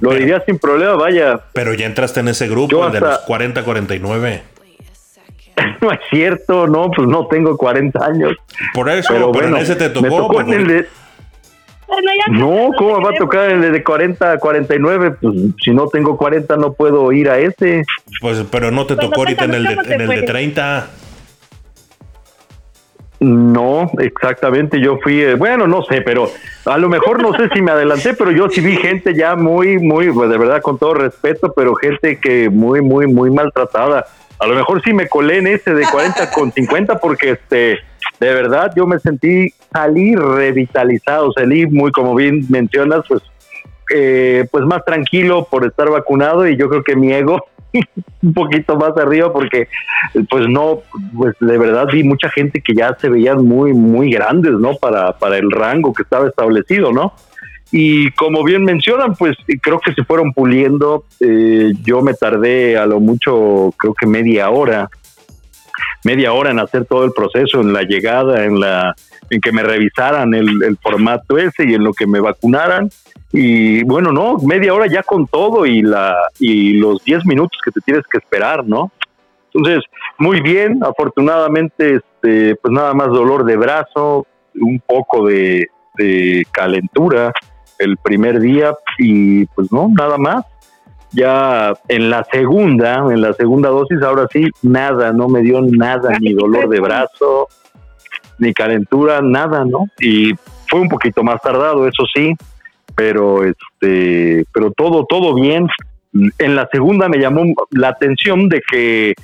[0.00, 1.40] Lo diría sin problema, vaya.
[1.52, 4.40] Pero ya entraste en ese grupo, el de los 40-49.
[5.80, 8.36] No es cierto, no, pues no tengo 40 años.
[8.74, 10.02] Por eso, Pero pero, bueno, en ese te tocó.
[10.02, 10.88] me tocó pues, en el de...
[12.30, 15.16] No, ¿cómo va a tocar el de 40 a 49?
[15.20, 17.84] Pues si no tengo 40 no puedo ir a ese.
[18.20, 20.22] pues, pero no te tocó ahorita en el, de, en te el de fue.
[20.22, 20.90] 30.
[23.20, 26.30] No, exactamente, yo fui, eh, bueno, no sé, pero
[26.64, 29.80] a lo mejor no sé si me adelanté, pero yo sí vi gente ya muy,
[29.80, 34.06] muy, pues, de verdad, con todo respeto, pero gente que muy, muy, muy maltratada.
[34.38, 37.78] A lo mejor sí me colé en ese de 40 con 50 porque, este,
[38.20, 43.22] de verdad, yo me sentí, salí revitalizado, salí muy, como bien mencionas, pues,
[43.94, 47.42] eh, pues más tranquilo por estar vacunado y yo creo que mi ego
[48.22, 49.68] un poquito más arriba porque
[50.28, 50.80] pues no,
[51.16, 54.74] pues de verdad vi mucha gente que ya se veían muy, muy grandes, ¿no?
[54.76, 57.14] Para, para el rango que estaba establecido, ¿no?
[57.70, 61.04] Y como bien mencionan, pues creo que se fueron puliendo.
[61.20, 64.88] Eh, yo me tardé a lo mucho, creo que media hora,
[66.02, 68.94] media hora en hacer todo el proceso, en la llegada, en la,
[69.30, 72.90] en que me revisaran el, el formato ese y en lo que me vacunaran.
[73.32, 77.70] Y bueno, no, media hora ya con todo y la y los 10 minutos que
[77.70, 78.90] te tienes que esperar, ¿no?
[79.52, 79.84] Entonces,
[80.18, 87.32] muy bien, afortunadamente, este, pues nada más dolor de brazo, un poco de, de calentura
[87.78, 90.44] el primer día y pues no, nada más.
[91.10, 96.10] Ya en la segunda, en la segunda dosis, ahora sí, nada, no me dio nada,
[96.20, 97.48] ni dolor de brazo,
[98.38, 99.86] ni calentura, nada, ¿no?
[100.00, 100.32] Y
[100.68, 102.34] fue un poquito más tardado, eso sí,
[102.94, 105.66] pero este, pero todo, todo bien.
[106.38, 109.14] En la segunda me llamó la atención de que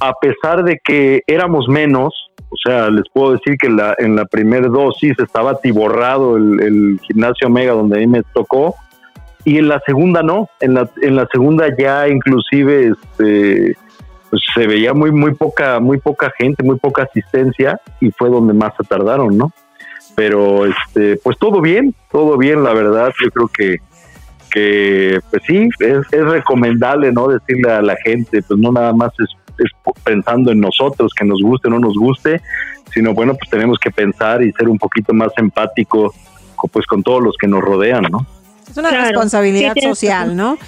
[0.00, 2.14] a pesar de que éramos menos,
[2.48, 7.00] o sea, les puedo decir que la, en la primera dosis estaba atiborrado el, el
[7.02, 8.74] gimnasio Omega donde a mí me tocó,
[9.44, 13.76] y en la segunda no, en la, en la segunda ya inclusive este,
[14.30, 18.54] pues se veía muy, muy poca, muy poca gente, muy poca asistencia, y fue donde
[18.54, 19.50] más se tardaron, ¿no?
[20.14, 23.76] Pero este, pues todo bien, todo bien, la verdad, yo creo que
[24.52, 27.28] que pues sí, es, es recomendable, ¿no?
[27.28, 29.70] Decirle a la gente, pues no nada más es, es
[30.02, 32.40] pensando en nosotros, que nos guste o no nos guste,
[32.92, 36.12] sino bueno, pues tenemos que pensar y ser un poquito más empático
[36.56, 38.26] co- pues con todos los que nos rodean, ¿no?
[38.68, 40.36] Es una Claro, responsabilidad sí, social.
[40.36, 40.58] ¿no?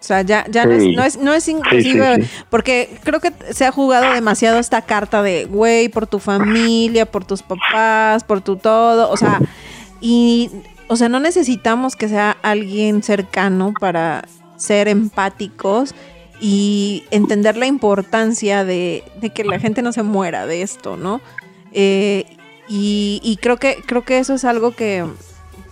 [0.00, 2.44] O sea, ya, ya no, es, no es, no es inclusive, sí, sí.
[2.50, 7.24] porque creo que se ha jugado demasiado esta carta de, güey, por tu familia, por
[7.24, 9.40] tus papás, por tu todo, o sea,
[10.00, 10.50] y,
[10.86, 14.24] o sea, no necesitamos que sea alguien cercano para
[14.56, 15.96] ser empáticos
[16.40, 21.20] y entender la importancia de, de que la gente no se muera de esto, ¿no?
[21.72, 22.24] Eh,
[22.68, 25.04] y, y creo que creo que eso es algo que,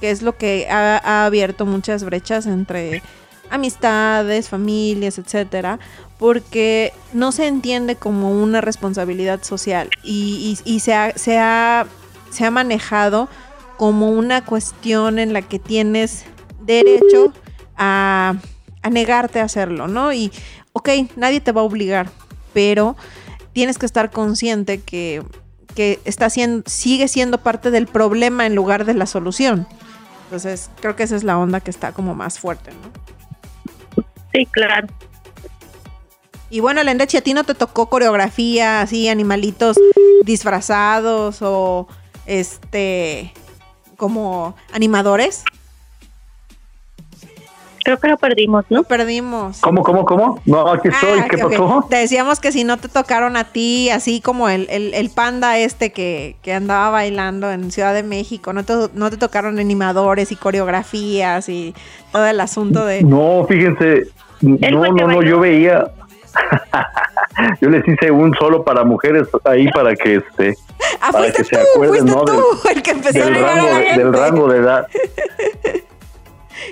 [0.00, 3.02] que es lo que ha, ha abierto muchas brechas entre
[3.50, 5.78] amistades, familias, etcétera,
[6.18, 13.28] porque no se entiende como una responsabilidad social y, se, ha, se, ha, manejado
[13.76, 16.24] como una cuestión en la que tienes
[16.60, 17.32] derecho
[17.76, 18.34] a,
[18.82, 20.12] a negarte a hacerlo, ¿no?
[20.12, 20.32] Y,
[20.72, 22.08] ok, nadie te va a obligar,
[22.54, 22.96] pero
[23.52, 25.22] tienes que estar consciente que,
[25.74, 29.66] que está siendo, sigue siendo parte del problema en lugar de la solución.
[30.24, 33.05] Entonces, creo que esa es la onda que está como más fuerte, ¿no?
[34.36, 34.86] Sí, claro.
[36.50, 39.76] Y bueno, Lendechi, ¿a ti no te tocó coreografía, así, animalitos
[40.22, 41.88] disfrazados o
[42.26, 43.32] este
[43.96, 45.42] como animadores?
[47.82, 48.82] Creo que lo perdimos, Lo ¿no?
[48.82, 49.58] perdimos.
[49.60, 50.42] ¿Cómo, cómo, cómo?
[50.44, 51.50] No, aquí estoy, Ah, ¿qué ok.
[51.52, 51.86] pasó?
[51.88, 55.56] Te decíamos que si no te tocaron a ti, así como el, el- el panda
[55.58, 60.32] este que, que andaba bailando en Ciudad de México, no te, no te tocaron animadores
[60.32, 61.74] y coreografías y
[62.10, 63.04] todo el asunto de...
[63.04, 64.08] No, fíjense,
[64.40, 65.90] no, no, no, yo veía,
[67.60, 70.56] yo les hice un solo para mujeres ahí para que este,
[71.00, 72.24] Ah, para que se acuerden, ¿no?
[72.24, 72.42] tú
[72.74, 74.86] el que empezó del a rango, del rango de edad.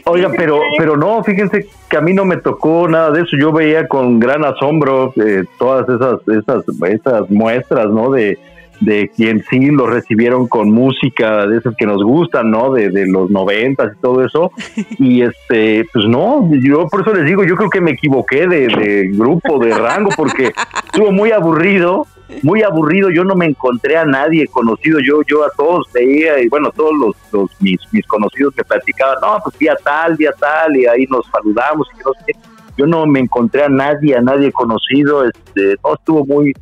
[0.06, 3.36] Oiga, pero, pero no, fíjense que a mí no me tocó nada de eso.
[3.38, 8.10] Yo veía con gran asombro eh, todas esas, esas, esas muestras, ¿no?
[8.10, 8.38] De,
[8.80, 12.72] de quien sí los recibieron con música de esas que nos gustan, ¿no?
[12.72, 14.50] De, de los noventas y todo eso.
[14.98, 18.68] Y este, pues no, yo por eso les digo, yo creo que me equivoqué de,
[18.68, 20.52] de grupo, de rango, porque
[20.84, 22.06] estuvo muy aburrido,
[22.42, 23.10] muy aburrido.
[23.10, 24.98] Yo no me encontré a nadie conocido.
[25.00, 29.16] Yo, yo a todos veía y bueno, todos los, los mis, mis conocidos me platicaban,
[29.20, 32.32] no, pues día tal, día tal, y ahí nos saludamos y no sé qué.
[32.76, 36.54] yo no me encontré a nadie, a nadie conocido, este, no estuvo muy,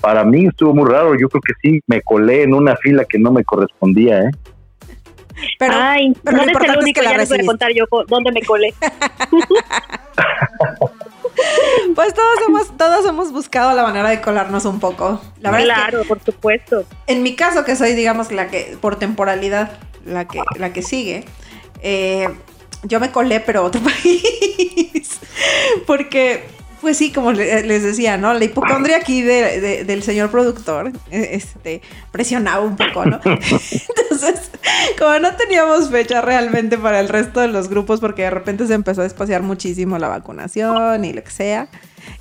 [0.00, 3.18] para mí estuvo muy raro, yo creo que sí, me colé en una fila que
[3.18, 4.30] no me correspondía, ¿eh?
[5.58, 8.74] Pero, Ay, no eres el único, ya les voy a contar yo dónde me colé.
[11.94, 15.20] Pues todos hemos, todos hemos buscado la manera de colarnos un poco.
[15.40, 16.84] La verdad claro, por supuesto.
[17.06, 21.24] En mi caso, que soy, digamos, la que, por temporalidad, la que, la que sigue,
[21.80, 22.28] eh,
[22.82, 25.20] yo me colé, pero a otro país.
[25.86, 26.44] Porque
[26.80, 28.34] pues sí, como les decía, ¿no?
[28.34, 33.20] La hipocondria aquí del señor productor eh, este, presionaba un poco, ¿no?
[33.24, 34.50] Entonces,
[34.98, 38.74] como no teníamos fecha realmente para el resto de los grupos, porque de repente se
[38.74, 41.68] empezó a espaciar muchísimo la vacunación y lo que sea,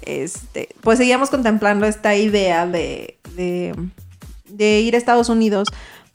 [0.02, 5.68] este, pues seguíamos contemplando esta idea de, de ir a Estados Unidos,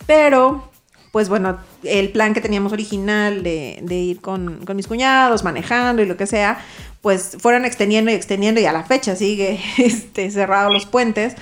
[0.06, 0.72] pero
[1.12, 6.02] pues bueno, el plan que teníamos original de, de ir con, con, mis cuñados, manejando
[6.02, 6.58] y lo que sea,
[7.02, 11.34] pues fueron extendiendo y extendiendo y a la fecha sigue este, cerrado los puentes.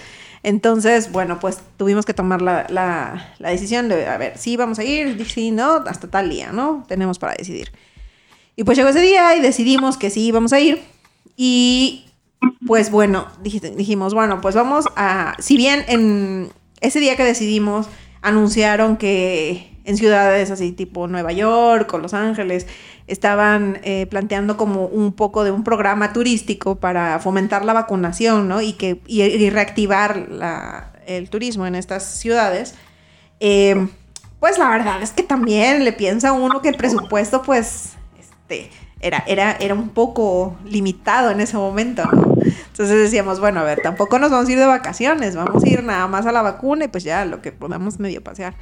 [0.43, 4.79] Entonces, bueno, pues tuvimos que tomar la, la, la, decisión de, a ver, sí vamos
[4.79, 6.85] a ir, sí, no, hasta tal día, ¿no?
[6.89, 7.71] Tenemos para decidir.
[8.57, 10.83] Y pues llegó ese día y decidimos que sí íbamos a ir.
[11.37, 12.07] Y
[12.67, 17.87] pues bueno, dijimos, bueno, pues vamos a, si bien en ese día que decidimos,
[18.23, 22.67] anunciaron que en ciudades así tipo Nueva York o Los Ángeles
[23.07, 28.63] estaban eh, planteando como un poco de un programa turístico para fomentar la vacunación, ¿no?
[28.63, 32.75] Y, que, y, reactivar el turismo en estas ciudades.
[33.41, 33.89] Eh,
[34.39, 39.25] pues la verdad es que también le piensa uno que el presupuesto, pues, este, era,
[39.27, 42.35] era, era un poco limitado en ese momento, ¿no?
[42.81, 45.83] Entonces decíamos, bueno, a ver, tampoco nos vamos a ir de vacaciones, vamos a ir
[45.83, 48.55] nada más a la vacuna y pues ya lo que podamos medio pasear.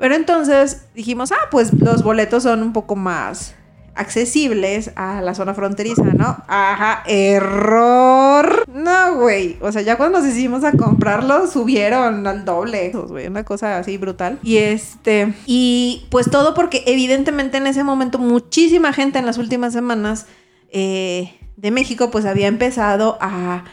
[0.00, 3.54] Pero entonces dijimos, ah, pues los boletos son un poco más
[3.94, 6.42] accesibles a la zona fronteriza, ¿no?
[6.48, 8.64] Ajá, error.
[8.72, 9.58] No, güey.
[9.60, 12.92] O sea, ya cuando nos hicimos a comprarlo, subieron al doble.
[12.92, 14.38] Güey, una cosa así brutal.
[14.42, 19.74] Y este, y pues todo porque evidentemente en ese momento muchísima gente en las últimas
[19.74, 20.24] semanas
[20.70, 23.64] eh, de México pues había empezado a,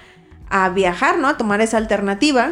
[0.49, 1.29] a viajar, ¿no?
[1.29, 2.51] A tomar esa alternativa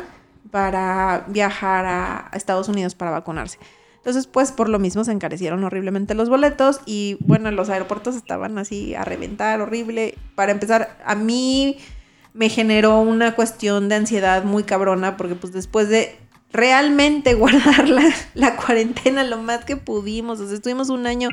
[0.51, 3.57] para viajar a Estados Unidos para vacunarse.
[3.97, 8.55] Entonces, pues por lo mismo se encarecieron horriblemente los boletos y bueno, los aeropuertos estaban
[8.59, 10.15] así a reventar, horrible.
[10.35, 11.77] Para empezar, a mí
[12.31, 16.19] me generó una cuestión de ansiedad muy cabrona porque pues después de
[16.51, 17.87] realmente guardar
[18.33, 21.29] la, cuarentena lo más que pudimos, o sea, estuvimos un año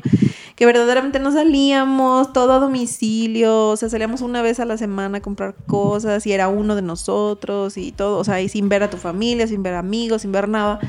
[0.55, 5.19] que verdaderamente no salíamos, todo a domicilio, o sea, salíamos una vez a la semana
[5.19, 8.83] a comprar cosas y era uno de nosotros y todo, o sea, y sin ver
[8.83, 10.79] a tu familia, sin ver amigos, sin ver nada.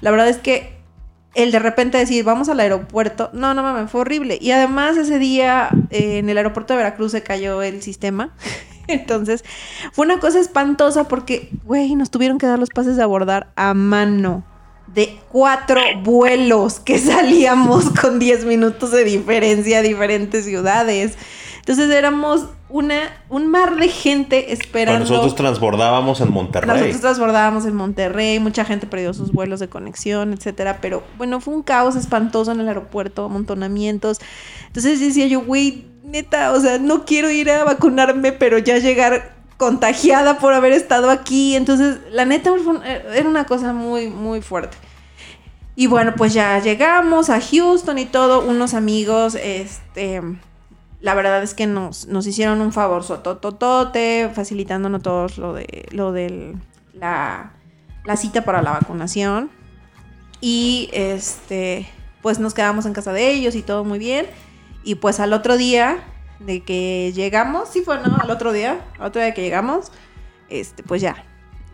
[0.00, 0.82] La verdad es que
[1.34, 4.38] el de repente decir, vamos al aeropuerto, no, no mames, fue horrible.
[4.40, 8.34] Y además ese día eh, en el aeropuerto de Veracruz se cayó el sistema.
[8.88, 9.44] Entonces
[9.92, 13.74] fue una cosa espantosa porque, güey, nos tuvieron que dar los pases de abordar a
[13.74, 14.44] mano
[14.94, 21.16] de cuatro vuelos que salíamos con 10 minutos de diferencia a diferentes ciudades.
[21.58, 25.00] Entonces éramos una, un mar de gente esperando.
[25.00, 26.68] nosotros transbordábamos en Monterrey.
[26.68, 30.78] Nosotros transbordábamos en Monterrey, mucha gente perdió sus vuelos de conexión, etcétera.
[30.80, 34.20] Pero bueno, fue un caos espantoso en el aeropuerto, amontonamientos.
[34.66, 39.34] Entonces decía yo, güey, neta, o sea, no quiero ir a vacunarme, pero ya llegar
[39.56, 41.54] contagiada por haber estado aquí.
[41.56, 42.50] Entonces, la neta
[43.14, 44.76] era una cosa muy, muy fuerte.
[45.74, 50.20] Y bueno, pues ya llegamos a Houston y todo, unos amigos, este
[51.02, 56.14] la verdad es que nos, nos hicieron un favor sotototote, facilitándonos todos lo de lo
[56.94, 57.52] la,
[58.04, 59.50] la cita para la vacunación.
[60.40, 61.88] Y este,
[62.22, 64.26] pues nos quedamos en casa de ellos y todo muy bien.
[64.84, 66.02] Y pues al otro día
[66.40, 68.16] de que llegamos, sí fue, ¿no?
[68.16, 69.92] Al otro día, al otro día que llegamos,
[70.48, 71.24] este, pues ya,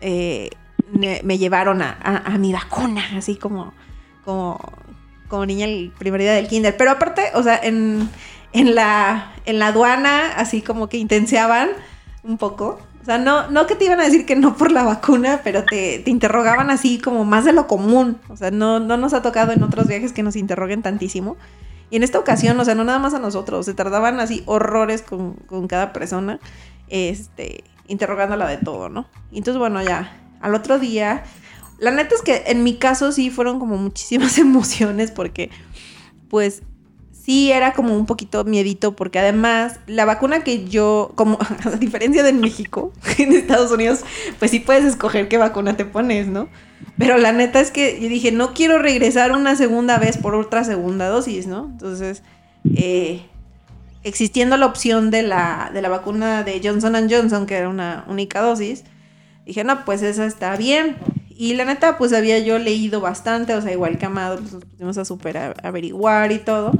[0.01, 0.49] eh,
[0.91, 3.73] me, llevaron a, a, mi vacuna, así como,
[4.25, 4.59] como,
[5.27, 6.75] como niña el primer día del kinder.
[6.77, 8.09] Pero aparte, o sea, en,
[8.53, 11.69] en la, en la aduana, así como que intenseaban
[12.23, 12.79] un poco.
[13.01, 15.63] O sea, no, no que te iban a decir que no por la vacuna, pero
[15.63, 18.19] te, te interrogaban así como más de lo común.
[18.29, 21.37] O sea, no, no nos ha tocado en otros viajes que nos interroguen tantísimo.
[21.89, 25.01] Y en esta ocasión, o sea, no nada más a nosotros, se tardaban así horrores
[25.01, 26.39] con, con cada persona,
[26.87, 29.07] este, interrogándola de todo, ¿no?
[29.31, 31.23] Y entonces, bueno, ya, al otro día,
[31.79, 35.49] la neta es que en mi caso sí fueron como muchísimas emociones porque,
[36.29, 36.61] pues,
[37.29, 42.23] sí era como un poquito miedito porque además la vacuna que yo, como a diferencia
[42.23, 43.99] de en México, en Estados Unidos,
[44.39, 46.49] pues sí puedes escoger qué vacuna te pones, ¿no?
[46.97, 50.63] Pero la neta es que yo dije, no quiero regresar una segunda vez por otra
[50.63, 51.65] segunda dosis, ¿no?
[51.65, 52.23] Entonces,
[52.75, 53.21] eh,
[54.03, 58.41] existiendo la opción de la, de la vacuna de Johnson Johnson, que era una única
[58.41, 58.85] dosis,
[59.45, 60.97] dije, no, pues esa está bien.
[61.29, 64.65] Y la neta, pues había yo leído bastante, o sea, igual que Amado, pues nos
[64.65, 66.71] pusimos a super averiguar y todo.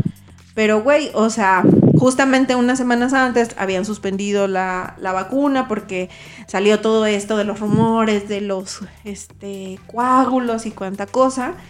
[0.55, 1.63] Pero, güey, o sea,
[1.97, 6.09] justamente unas semanas antes habían suspendido la, la, vacuna porque
[6.47, 11.53] salió todo esto de los rumores, de los este, coágulos y cuánta cosa.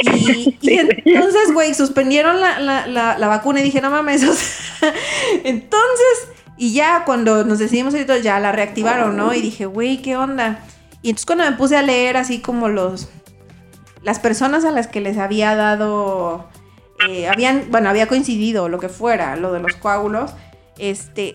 [0.00, 4.22] Y, entonces, güey, suspendieron la, la, la, vacuna y dije, no mames,
[5.44, 9.34] entonces, y ya cuando nos decidimos ir, ya la reactivaron, ¿no?
[9.34, 10.60] Y dije, güey, ¿qué onda?
[11.02, 13.08] Y entonces cuando me puse a leer así como los,
[14.02, 16.48] las personas a las que les había dado,
[17.06, 20.32] eh, habían, bueno, había coincidido lo que fuera, lo de los coágulos,
[20.78, 21.34] este,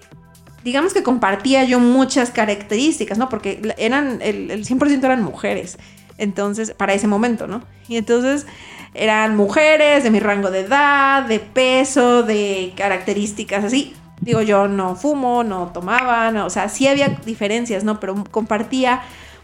[0.64, 3.30] digamos que compartía yo muchas características, ¿no?
[3.30, 5.78] Porque eran, el, el 100% eran mujeres.
[6.18, 7.64] Entonces, para ese momento, ¿no?
[7.88, 8.46] Y entonces
[8.94, 13.94] eran mujeres de mi rango de edad, de peso, de características así.
[14.22, 18.00] Digo, yo no fumo, no tomaba, o sea, sí había diferencias, ¿no?
[18.00, 19.02] Pero compartía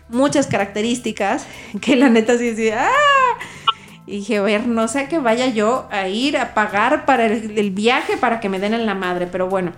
[0.09, 1.45] muchas características
[1.82, 3.39] que la neta sí decía, ¡ah!
[4.10, 7.70] Y dije, a ver, no sé que vaya yo a ir a pagar para el,
[7.70, 9.72] viaje para que me den en la madre, pero bueno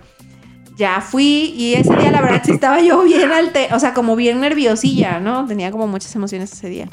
[0.77, 4.15] ya fui y ese día la verdad sí estaba yo bien alte, o sea, como
[4.15, 5.45] bien nerviosilla, ¿no?
[5.45, 6.87] Tenía como muchas emociones ese día.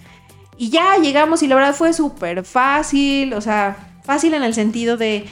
[0.59, 4.97] Y ya llegamos y la verdad fue súper fácil, o sea, fácil en el sentido
[4.97, 5.26] de...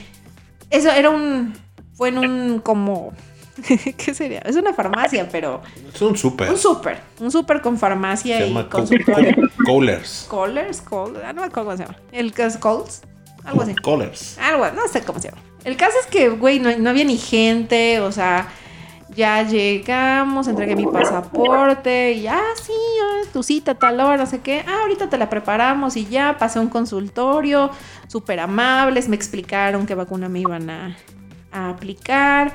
[0.69, 1.53] Eso era un...
[1.93, 3.11] Fue en un como...
[3.97, 4.39] ¿Qué sería?
[4.39, 5.61] Es una farmacia, pero...
[5.93, 6.49] Es un súper.
[6.49, 7.01] Un súper.
[7.19, 9.35] Un súper con farmacia se y consultorio.
[9.65, 10.27] Coolers.
[10.29, 11.97] Coolers, Coolers, ah, no me acuerdo cómo se llama.
[12.11, 13.01] El Coles,
[13.43, 13.75] algo así.
[13.75, 14.37] Coolers.
[14.39, 15.41] Algo, no sé cómo se llama.
[15.63, 18.47] El caso es que, güey, no, había ni gente, o sea,
[19.15, 22.71] ya llegamos, entregué mi pasaporte y ya, sí,
[23.33, 24.63] tu cita tal hora, no sé qué.
[24.67, 27.69] Ah, ahorita te la preparamos y ya pasé un consultorio,
[28.07, 30.97] súper amables, me explicaron qué vacuna me iban a,
[31.51, 32.53] aplicar,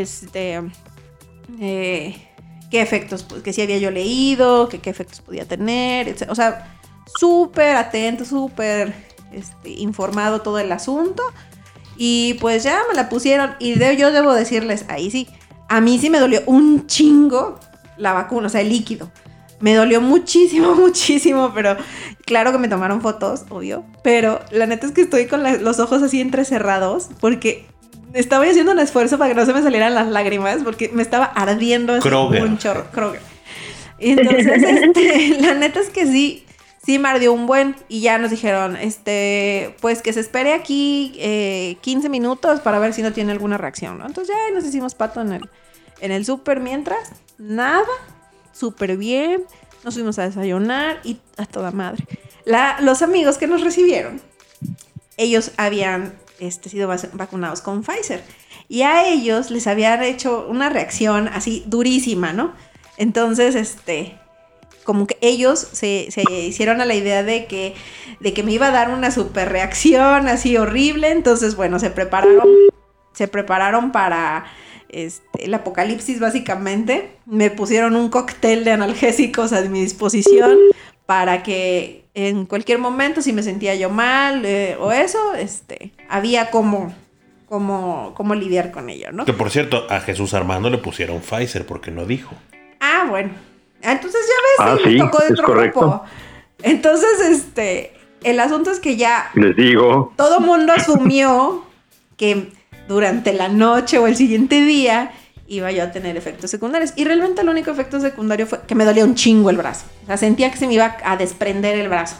[0.00, 0.60] este,
[1.60, 2.28] eh,
[2.70, 6.28] qué efectos, pues, que sí había yo leído, qué efectos podía tener, etc.
[6.30, 6.78] O sea,
[7.18, 8.94] súper atento, súper
[9.32, 11.22] este, informado todo el asunto.
[11.96, 13.54] Y pues ya me la pusieron.
[13.60, 15.28] Y yo debo decirles, ahí sí,
[15.68, 17.60] a mí sí me dolió un chingo
[17.96, 19.10] la vacuna, o sea, el líquido.
[19.60, 21.76] Me dolió muchísimo, muchísimo, pero
[22.24, 23.84] claro que me tomaron fotos, obvio.
[24.02, 27.66] Pero la neta es que estoy con los ojos así entrecerrados porque
[28.14, 31.24] estaba haciendo un esfuerzo para que no se me salieran las lágrimas porque me estaba
[31.24, 32.86] ardiendo un chorro.
[32.90, 33.20] Kroger.
[33.98, 36.44] Entonces, este, la neta es que sí,
[36.84, 41.12] sí me ardió un buen y ya nos dijeron, este, pues que se espere aquí
[41.80, 44.06] 15 eh, minutos para ver si no tiene alguna reacción, ¿no?
[44.06, 45.50] Entonces ya nos hicimos pato en el,
[46.00, 47.86] en el súper mientras, nada,
[48.52, 49.44] súper bien,
[49.84, 52.04] nos fuimos a desayunar y a toda madre.
[52.44, 54.20] La, los amigos que nos recibieron,
[55.16, 58.22] ellos habían este, sido vacunados con Pfizer
[58.68, 62.52] y a ellos les habían hecho una reacción así durísima, ¿no?
[62.96, 64.18] Entonces, este,
[64.84, 67.74] como que ellos se, hicieron a la idea de que,
[68.20, 71.10] de que me iba a dar una super reacción así horrible.
[71.10, 72.48] Entonces, bueno, se prepararon,
[73.12, 74.46] se prepararon para
[74.88, 77.16] este, el apocalipsis básicamente.
[77.26, 80.58] Me pusieron un cóctel de analgésicos a mi disposición
[81.12, 86.50] para que en cualquier momento, si me sentía yo mal eh, o eso, este, había
[86.50, 86.90] como,
[87.46, 89.26] como, como lidiar con ello, ¿no?
[89.26, 92.34] Que por cierto, a Jesús Armando le pusieron Pfizer porque no dijo.
[92.80, 93.28] Ah, bueno.
[93.82, 96.02] Entonces ya ves, ah, sí, tocó de otro grupo.
[96.62, 97.92] Entonces, este,
[98.24, 99.30] el asunto es que ya.
[99.34, 100.14] Les digo.
[100.16, 101.66] Todo mundo asumió
[102.16, 102.52] que
[102.88, 105.12] durante la noche o el siguiente día
[105.52, 106.92] iba yo a tener efectos secundarios.
[106.96, 109.84] Y realmente el único efecto secundario fue que me dolía un chingo el brazo.
[110.04, 112.16] O sea, sentía que se me iba a desprender el brazo.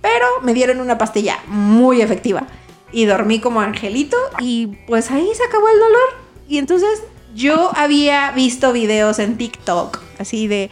[0.00, 2.46] Pero me dieron una pastilla muy efectiva.
[2.90, 6.08] Y dormí como angelito y pues ahí se acabó el dolor.
[6.48, 7.02] Y entonces
[7.34, 10.70] yo había visto videos en TikTok, así de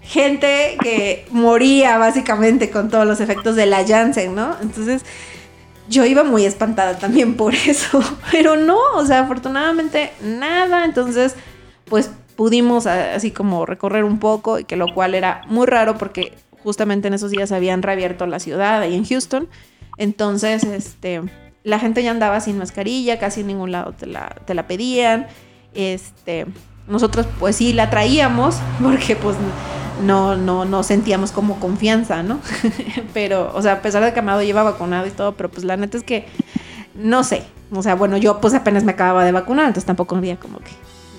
[0.00, 4.56] gente que moría básicamente con todos los efectos de la Janssen, ¿no?
[4.60, 5.02] Entonces
[5.88, 8.02] yo iba muy espantada también por eso,
[8.32, 11.34] pero no, o sea, afortunadamente nada, entonces
[11.90, 16.32] pues pudimos así como recorrer un poco y que lo cual era muy raro porque
[16.62, 19.48] justamente en esos días habían reabierto la ciudad ahí en Houston,
[19.98, 21.20] entonces este
[21.62, 25.26] la gente ya andaba sin mascarilla, casi en ningún lado te la, te la pedían,
[25.74, 26.46] este
[26.88, 29.36] nosotros pues sí la traíamos porque pues
[30.02, 32.40] no, no, no sentíamos como confianza, ¿no?
[33.12, 35.76] pero, o sea, a pesar de que Amado lleva vacunado y todo, pero pues la
[35.76, 36.24] neta es que,
[36.94, 40.36] no sé, o sea, bueno, yo pues apenas me acababa de vacunar, entonces tampoco había
[40.40, 40.70] como que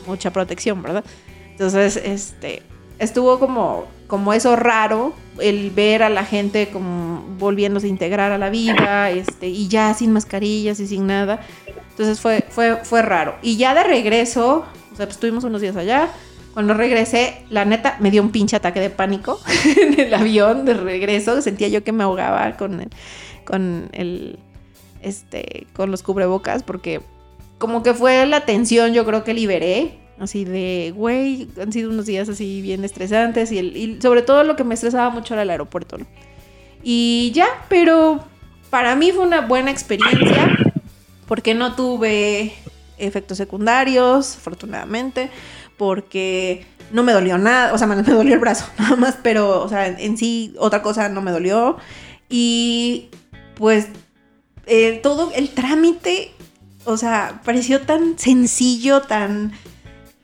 [0.08, 1.04] mucha protección, ¿verdad?
[1.52, 2.64] Entonces, este,
[3.00, 8.38] estuvo como, como eso raro, el ver a la gente como volviéndose a integrar a
[8.38, 11.42] la vida, este, y ya sin mascarillas y sin nada.
[11.90, 13.36] Entonces fue, fue, fue raro.
[13.42, 16.10] Y ya de regreso, o sea, pues estuvimos unos días allá.
[16.54, 19.40] Cuando regresé, la neta, me dio un pinche ataque de pánico
[19.78, 21.42] en el avión de regreso.
[21.42, 22.90] Sentía yo que me ahogaba con el,
[23.46, 24.38] con el,
[25.02, 27.02] este, con los cubrebocas porque
[27.62, 30.00] como que fue la tensión, yo creo que liberé.
[30.20, 34.64] Así de, güey, han sido unos días así bien estresantes y, sobre todo lo que
[34.64, 36.06] me estresaba mucho era el aeropuerto, ¿no?
[36.84, 38.24] Y ya, pero
[38.70, 40.56] para mí fue una buena experiencia
[41.28, 42.54] porque no tuve
[42.98, 45.30] efectos secundarios, afortunadamente,
[45.78, 49.64] porque no me dolió nada, o sea, me, me dolió el brazo nada más, pero,
[49.64, 51.78] o sea, en sí otra cosa no me dolió.
[52.28, 53.10] Y
[53.56, 53.90] pues
[54.66, 56.32] eh, todo el trámite,
[56.86, 59.54] o sea, pareció tan sencillo, tan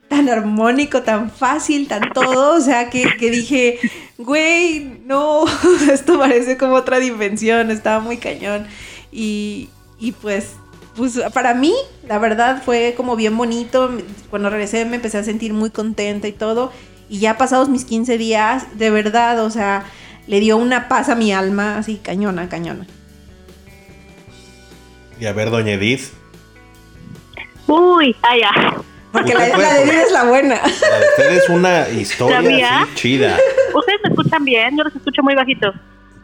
[0.08, 3.80] tan armónico, tan fácil, tan todo, o sea, que, que dije,
[4.18, 5.46] güey, no,
[5.92, 8.68] esto parece como otra dimensión, estaba muy cañón.
[9.12, 10.54] Y, y pues,
[10.96, 11.74] pues para mí,
[12.08, 13.92] la verdad, fue como bien bonito.
[14.30, 16.72] Cuando regresé me empecé a sentir muy contenta y todo.
[17.10, 19.86] Y ya pasados mis 15 días, de verdad, o sea,
[20.28, 22.86] le dio una paz a mi alma, así cañona, cañona.
[25.20, 26.12] Y a ver, doña Edith.
[27.68, 28.52] Uy, allá.
[29.12, 30.56] Porque la, la de es la buena.
[30.56, 33.38] La de usted es una historia chida.
[33.74, 34.78] ¿Ustedes me escuchan bien?
[34.78, 35.74] Yo los escucho muy bajito.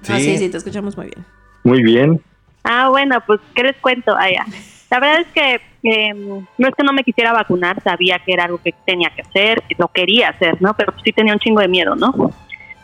[0.10, 1.26] Ah, sí, sí, te escuchamos muy bien.
[1.64, 2.22] Muy bien.
[2.64, 4.16] Ah, bueno, pues, ¿qué les cuento?
[4.16, 4.46] Allá.
[4.90, 8.46] La verdad es que eh, no es que no me quisiera vacunar, sabía que era
[8.46, 10.76] algo que tenía que hacer, que lo quería hacer, ¿no?
[10.76, 12.32] Pero sí tenía un chingo de miedo, ¿no?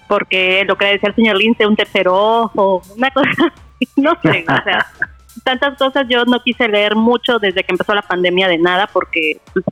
[0.07, 3.53] Porque lo que le decía el señor Lince, un tercer ojo, una cosa,
[3.95, 4.87] no sé, o sea,
[5.43, 9.39] tantas cosas yo no quise leer mucho desde que empezó la pandemia de nada porque
[9.53, 9.65] pues,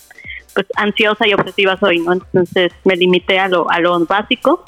[0.54, 2.14] pues ansiosa y obsesiva soy, ¿no?
[2.14, 4.64] Entonces me limité a lo, a lo básico.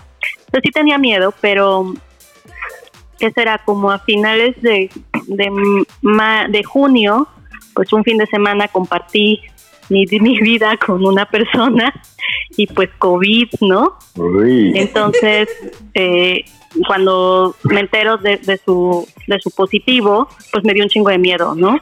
[0.45, 1.93] Entonces sí tenía miedo, pero
[3.18, 3.60] ¿qué será?
[3.60, 4.89] Como a finales de,
[5.28, 5.52] de,
[6.50, 7.28] de junio,
[7.74, 9.41] pues un fin de semana compartí
[9.89, 11.93] mi, mi vida con una persona
[12.56, 13.97] y pues COVID, ¿no?
[14.16, 14.74] Uy.
[14.76, 15.50] Entonces,
[15.93, 16.45] eh,
[16.88, 21.17] cuando me entero de, de su, de su positivo, pues me dio un chingo de
[21.17, 21.80] miedo, ¿no?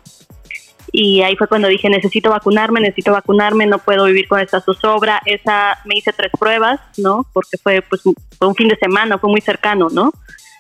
[0.92, 5.22] Y ahí fue cuando dije, necesito vacunarme, necesito vacunarme, no puedo vivir con esta zozobra.
[5.26, 7.26] Esa, me hice tres pruebas, ¿no?
[7.34, 10.12] Porque fue, pues, fue un fin de semana, fue muy cercano, ¿no?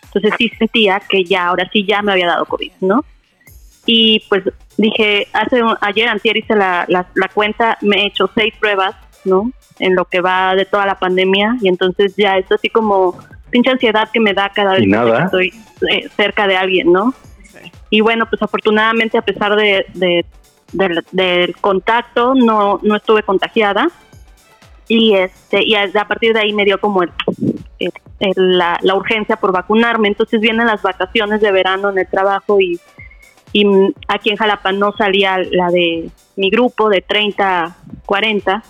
[0.04, 3.06] Entonces sí sentía que ya, ahora sí ya me había dado COVID, ¿no?
[3.86, 4.44] Y pues
[4.78, 9.52] dije, hace ayer, antier hice la, la, la cuenta, me he hecho seis pruebas, ¿no?
[9.80, 13.18] En lo que va de toda la pandemia y entonces ya es así como
[13.50, 14.88] pinche ansiedad que me da cada vez que
[15.26, 15.54] estoy
[15.90, 17.14] eh, cerca de alguien, ¿no?
[17.90, 20.26] Y bueno, pues afortunadamente a pesar de, de-
[20.74, 23.88] del, del contacto no, no estuve contagiada
[24.90, 27.12] y este y a, a partir de ahí me dio como el,
[27.80, 30.08] el- el- la, la urgencia por vacunarme.
[30.10, 32.80] Entonces vienen las vacaciones de verano en el trabajo y,
[33.54, 37.76] y mm, aquí en Jalapa no salía la de mi grupo de 30,
[38.06, 38.64] 40.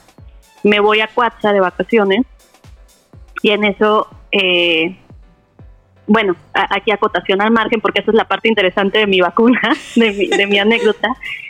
[0.63, 2.25] Me voy a Cuatza de vacaciones
[3.41, 4.97] y en eso, eh,
[6.05, 9.59] bueno, aquí acotación al margen porque esa es la parte interesante de mi vacuna,
[9.95, 11.09] de mi, de mi anécdota.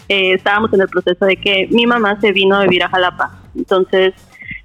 [0.10, 3.40] Eh, estábamos en el proceso de que mi mamá se vino a vivir a Jalapa.
[3.56, 4.14] Entonces,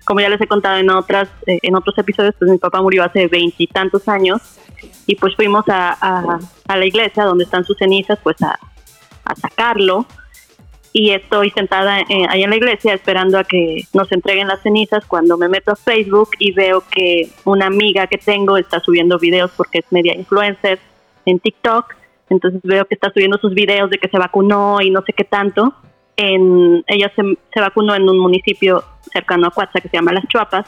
[0.04, 3.04] como ya les he contado en otras eh, en otros episodios, pues mi papá murió
[3.04, 4.40] hace veintitantos años
[5.06, 6.38] y pues fuimos a
[6.68, 8.58] la iglesia donde están sus cenizas, pues a,
[9.24, 10.06] a sacarlo
[10.92, 15.04] y estoy sentada eh, ahí en la iglesia esperando a que nos entreguen las cenizas
[15.06, 19.50] cuando me meto a Facebook y veo que una amiga que tengo está subiendo videos
[19.56, 20.78] porque es media influencer
[21.24, 21.94] en TikTok,
[22.28, 25.24] entonces veo que está subiendo sus videos de que se vacunó y no sé qué
[25.24, 25.74] tanto.
[26.16, 27.22] En, ella se,
[27.54, 30.66] se vacunó en un municipio cercano a Cuatza que se llama Las Chuapas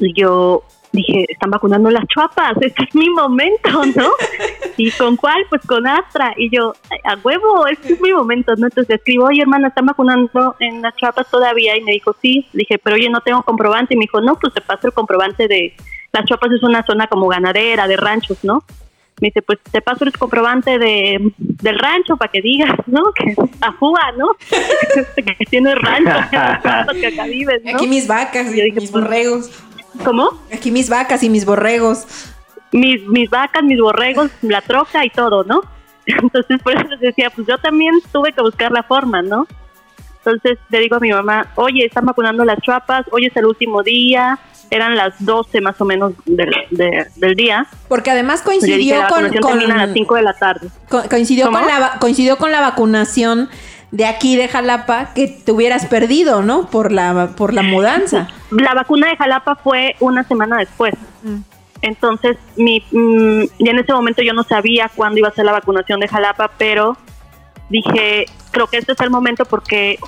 [0.00, 0.64] yo
[0.94, 4.10] dije, están vacunando las chuapas, este es mi momento, ¿no?
[4.76, 5.44] ¿Y con cuál?
[5.48, 6.34] Pues con Astra.
[6.36, 6.74] Y yo,
[7.04, 8.66] a huevo, este es mi momento, ¿no?
[8.66, 11.76] Entonces le escribo, oye, hermana, ¿están vacunando en las chuapas todavía?
[11.76, 12.46] Y me dijo, sí.
[12.52, 13.94] Le dije, pero oye, no tengo comprobante.
[13.94, 15.74] Y me dijo, no, pues te paso el comprobante de...
[16.12, 18.64] Las chuapas es una zona como ganadera, de ranchos, ¿no?
[19.20, 23.02] Me dice, pues te paso el comprobante de, del rancho para que digas, ¿no?
[23.14, 24.26] Que ajúa, ¿no?
[25.14, 27.76] que tiene rancho, que acá vives, ¿no?
[27.76, 29.50] Aquí mis vacas y dije, mis borregos.
[30.04, 30.30] ¿Cómo?
[30.52, 32.04] Aquí mis vacas y mis borregos.
[32.72, 35.60] mis, mis vacas, mis borregos, la troca y todo, ¿no?
[36.06, 39.46] Entonces por eso les decía, pues yo también tuve que buscar la forma, ¿no?
[40.18, 43.82] Entonces le digo a mi mamá, oye, están vacunando las chuapas, hoy es el último
[43.82, 44.38] día,
[44.70, 47.66] eran las 12 más o menos del, de- del día.
[47.88, 50.68] Porque además dije, coincidió la con, vacunación con- a las 5 de la tarde.
[50.88, 51.58] co- coincidió ¿Cómo?
[51.58, 53.50] con la coincidió con la vacunación
[53.94, 56.68] de aquí de Jalapa que te hubieras perdido, ¿no?
[56.68, 58.28] Por la por la mudanza.
[58.50, 60.94] La vacuna de Jalapa fue una semana después.
[61.22, 61.36] Mm.
[61.80, 65.52] Entonces, mi, mm, y en ese momento yo no sabía cuándo iba a ser la
[65.52, 66.96] vacunación de Jalapa, pero
[67.70, 70.00] dije, creo que este es el momento porque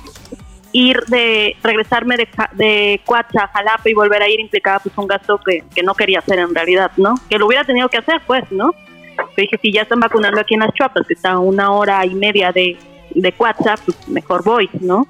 [0.73, 5.37] ir de regresarme de, de a Jalapa y volver a ir implicaba pues un gasto
[5.37, 7.15] que, que, no quería hacer en realidad, ¿no?
[7.29, 8.73] Que lo hubiera tenido que hacer, pues, ¿no?
[9.15, 12.05] Pero dije, si ya están vacunando aquí en las Chuapas, que está a una hora
[12.05, 12.77] y media de,
[13.11, 15.07] de Coatza, pues mejor voy, ¿no?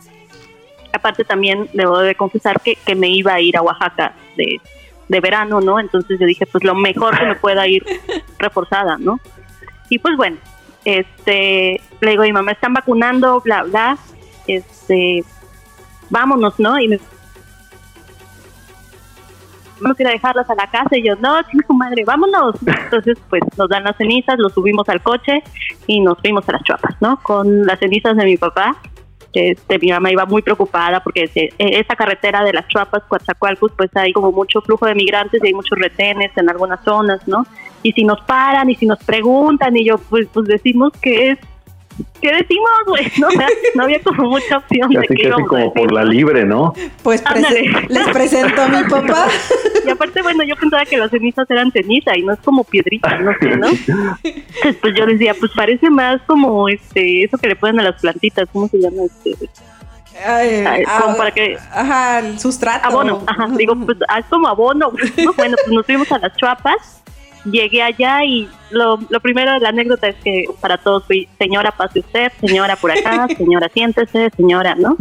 [0.93, 4.59] Aparte también debo de confesar que, que me iba a ir a Oaxaca de,
[5.07, 5.79] de verano, ¿no?
[5.79, 7.85] Entonces yo dije, pues lo mejor que me pueda ir
[8.39, 9.19] reforzada, ¿no?
[9.89, 10.37] Y pues bueno,
[10.85, 13.97] este, le digo, mi mamá están vacunando, bla, bla,
[14.47, 15.23] este,
[16.09, 16.79] vámonos, ¿no?
[16.79, 16.99] Y me
[19.79, 21.35] vamos a ir a dejarlas a la casa y yo, no,
[21.67, 22.55] su madre, vámonos.
[22.65, 25.43] Entonces, pues nos dan las cenizas, los subimos al coche
[25.87, 27.19] y nos fuimos a las chuapas, ¿no?
[27.23, 28.77] Con las cenizas de mi papá.
[29.33, 33.95] Este, mi mamá iba muy preocupada porque e, esa carretera de las Chuapas, Coatzacoalcos, pues
[33.95, 37.45] hay como mucho flujo de migrantes y hay muchos retenes en algunas zonas, ¿no?
[37.83, 41.39] Y si nos paran y si nos preguntan y yo pues, pues decimos que es
[42.21, 43.11] ¿qué decimos, güey?
[43.17, 43.27] No,
[43.75, 46.73] no había como mucha opción de que íbamos como por la libre, ¿no?
[47.03, 47.23] Pues
[47.89, 49.27] les presento a mi papá.
[49.85, 53.17] Y aparte, bueno, yo pensaba que las cenizas eran ceniza y no es como piedrita,
[53.19, 53.67] no sé, ¿no?
[53.67, 58.01] Entonces, pues yo decía, pues parece más como este, eso que le ponen a las
[58.01, 59.49] plantitas, ¿cómo se llama este?
[60.25, 62.87] Ay, como para que ajá, el sustrato.
[62.87, 64.91] Abono, ajá, digo, pues ah, es como abono.
[65.23, 65.33] ¿no?
[65.33, 67.03] Bueno, pues nos fuimos a las chuapas
[67.45, 71.71] llegué allá y lo, lo primero de la anécdota es que para todos fui, señora,
[71.71, 74.97] pase usted, señora por acá, señora, siéntese, señora, ¿no?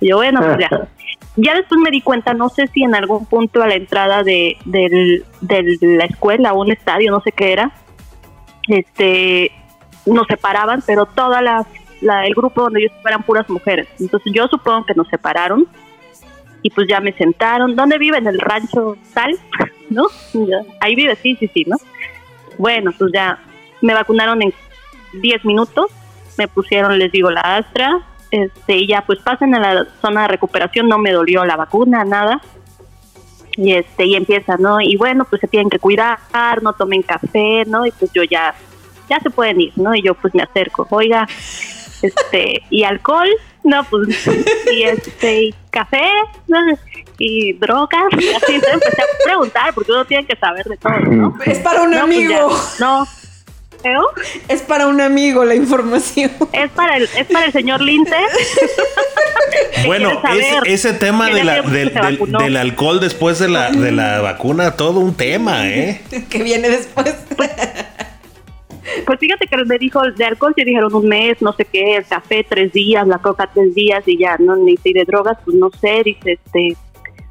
[0.00, 0.88] Y yo, bueno, pues ya.
[1.36, 4.56] Ya después me di cuenta, no sé si en algún punto a la entrada de,
[4.64, 5.22] de
[5.80, 7.72] la escuela o un estadio, no sé qué era,
[8.68, 9.50] este,
[10.06, 11.66] nos separaban, pero toda la,
[12.24, 13.88] el grupo donde yo estaba eran puras mujeres.
[13.98, 15.66] Entonces yo supongo que nos separaron
[16.62, 17.76] y pues ya me sentaron.
[17.76, 18.18] ¿Dónde vive?
[18.18, 19.38] En el rancho tal,
[19.90, 20.06] ¿no?
[20.80, 21.76] Ahí vive, sí, sí, sí, ¿no?
[22.58, 23.38] Bueno, pues ya
[23.80, 24.52] me vacunaron en
[25.14, 25.90] 10 minutos,
[26.38, 30.28] me pusieron, les digo, la Astra, este, y ya pues pasen a la zona de
[30.28, 32.40] recuperación, no me dolió la vacuna, nada.
[33.56, 34.80] Y este, y empieza, ¿no?
[34.80, 36.18] Y bueno, pues se tienen que cuidar,
[36.62, 37.86] no tomen café, ¿no?
[37.86, 38.52] Y pues yo ya,
[39.08, 39.94] ya se pueden ir, ¿no?
[39.94, 41.28] Y yo pues me acerco, oiga,
[42.02, 43.28] este, y alcohol,
[43.64, 44.26] no, pues,
[44.72, 46.04] y este, café,
[47.18, 51.00] y drogas, y así se empecé a preguntar, porque uno tiene que saber de todo,
[51.00, 51.38] ¿no?
[51.44, 52.50] Es para un pues amigo.
[52.78, 53.06] no.
[54.48, 56.30] Es para un amigo la información.
[56.52, 58.16] Es para el, es para el señor Linte.
[59.86, 64.76] bueno, ese, ese tema de la, del, del, alcohol después de la, de la vacuna,
[64.76, 66.00] todo un tema, ¿eh?
[66.30, 67.14] que viene después.
[69.04, 72.06] Pues fíjate que me dijo de alcohol se dijeron un mes, no sé qué, el
[72.06, 74.56] café tres días, la coca tres días y ya, ¿no?
[74.56, 76.76] Ni si de drogas, pues no sé, dice, este,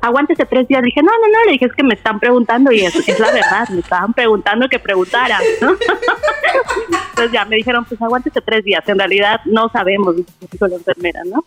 [0.01, 0.83] aguántese tres días.
[0.83, 3.31] Dije, no, no, no, le dije, es que me están preguntando y es, es la
[3.31, 5.71] verdad, me estaban preguntando que preguntara, ¿no?
[7.09, 10.15] Entonces ya me dijeron, pues aguántese tres días, en realidad no sabemos,
[10.51, 11.45] dijo la enfermera, ¿no?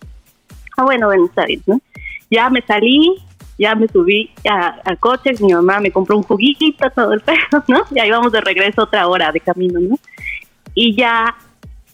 [0.76, 1.80] Ah, bueno, bueno, está ¿no?
[2.30, 3.16] Ya me salí,
[3.58, 7.82] ya me subí al coche, mi mamá me compró un juguito, todo el pedo, ¿no?
[7.94, 9.98] Y ahí vamos de regreso otra hora de camino, ¿no?
[10.76, 11.34] Y ya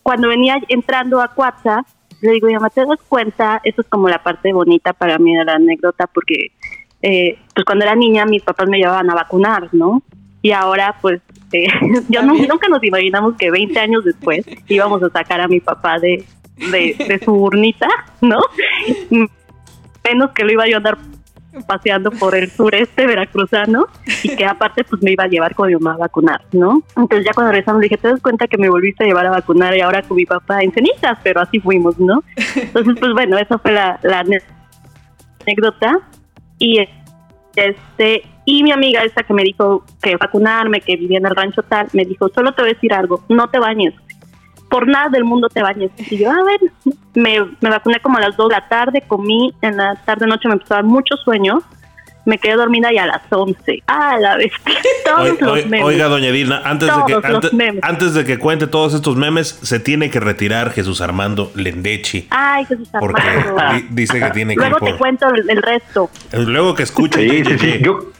[0.03, 1.85] cuando venía entrando a Cuatza,
[2.21, 3.61] le digo, mamá, ¿te das cuenta?
[3.65, 6.53] Eso es como la parte bonita para mí de la anécdota, porque
[7.01, 10.03] eh, pues cuando era niña mis papás me llevaban a vacunar, ¿no?
[10.43, 11.21] Y ahora pues
[11.53, 11.67] eh,
[12.09, 16.25] yo nunca nos imaginamos que 20 años después íbamos a sacar a mi papá de,
[16.57, 17.89] de, de su urnita,
[18.21, 18.41] ¿no?
[20.05, 20.99] Menos que lo iba yo a andar
[21.67, 23.87] paseando por el sureste veracruzano
[24.23, 26.83] y que aparte pues me iba a llevar con mi mamá a vacunar, ¿no?
[26.97, 29.77] Entonces ya cuando regresamos dije, ¿te das cuenta que me volviste a llevar a vacunar
[29.77, 31.19] y ahora con mi papá en cenizas?
[31.23, 32.23] Pero así fuimos, ¿no?
[32.57, 34.01] Entonces pues bueno, esa fue la,
[35.41, 35.99] anécdota
[36.59, 36.87] y
[37.57, 41.63] este y mi amiga esta que me dijo que vacunarme, que vivía en el rancho
[41.63, 43.95] tal, me dijo, solo te voy a decir algo, no te bañes,
[44.69, 45.91] por nada del mundo te bañes.
[46.11, 46.61] Y yo, a ver,
[47.15, 50.49] me, me vacuné como a las 2 de la tarde, comí, en la tarde noche
[50.49, 51.63] me empezó a dar mucho sueño,
[52.25, 53.83] me quedé dormida y a las 11.
[53.87, 54.53] Ah, la vez
[55.05, 55.85] Todos los memes.
[55.85, 60.11] Oiga, doña Edina, antes de, que, antes, de que cuente todos estos memes, se tiene
[60.11, 62.29] que retirar Jesús Armando Lendechi.
[62.31, 63.19] Ay, Jesús Armando.
[63.57, 66.11] Porque dice que tiene que Luego te cuento el, resto.
[66.33, 67.29] Luego que escuche.
[67.29, 67.79] Sí, sí, sí.
[67.83, 68.13] Yo,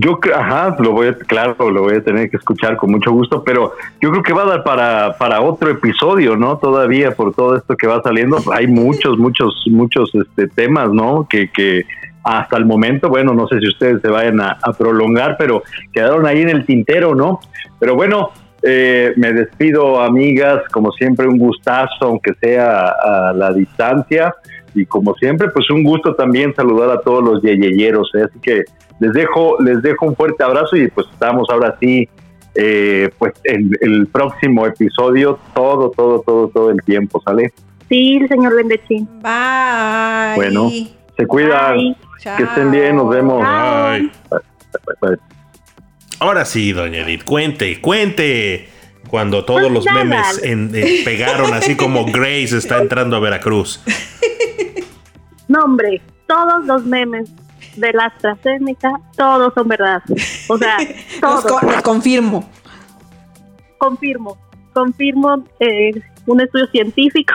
[0.00, 3.42] yo, ajá, lo voy a, claro, lo voy a tener que escuchar con mucho gusto,
[3.42, 6.58] pero yo creo que va a dar para, para otro episodio, ¿no?
[6.58, 11.26] Todavía por todo esto que va saliendo, hay muchos, muchos, muchos este, temas, ¿no?
[11.28, 11.84] Que, que
[12.22, 16.42] hasta el momento, bueno, no sé si ustedes se vayan a, prolongar, pero quedaron ahí
[16.42, 17.40] en el tintero, ¿no?
[17.80, 18.30] Pero bueno,
[18.62, 24.34] eh, me despido, amigas, como siempre, un gustazo, aunque sea a la distancia,
[24.74, 28.24] y como siempre, pues un gusto también saludar a todos los yeyeyeros, ¿eh?
[28.28, 28.64] así que
[29.00, 32.08] les dejo, les dejo un fuerte abrazo y pues estamos ahora sí
[32.54, 37.52] eh, pues en el próximo episodio todo, todo, todo, todo el tiempo, ¿sale?
[37.88, 39.06] Sí, señor Bendechín.
[39.22, 40.34] Bye.
[40.36, 40.70] Bueno,
[41.16, 41.72] se cuida.
[41.72, 41.96] Bye.
[42.36, 43.40] Que estén bien, nos vemos.
[43.46, 44.10] Bye,
[45.00, 45.16] bye.
[46.20, 48.68] Ahora sí, doña Edith, cuente, cuente.
[49.08, 50.04] Cuando todos Pues los nada.
[50.04, 53.82] memes en- eh, pegaron, así como Grace está entrando a Veracruz.
[55.48, 57.30] No, hombre, todos los memes
[57.78, 60.02] de la AstraZeneca, todos son verdad.
[60.48, 60.76] O sea,
[61.22, 61.62] Los, todos.
[61.62, 62.48] los confirmo.
[63.78, 64.36] confirmo,
[64.72, 65.92] confirmo eh,
[66.26, 67.34] un estudio científico.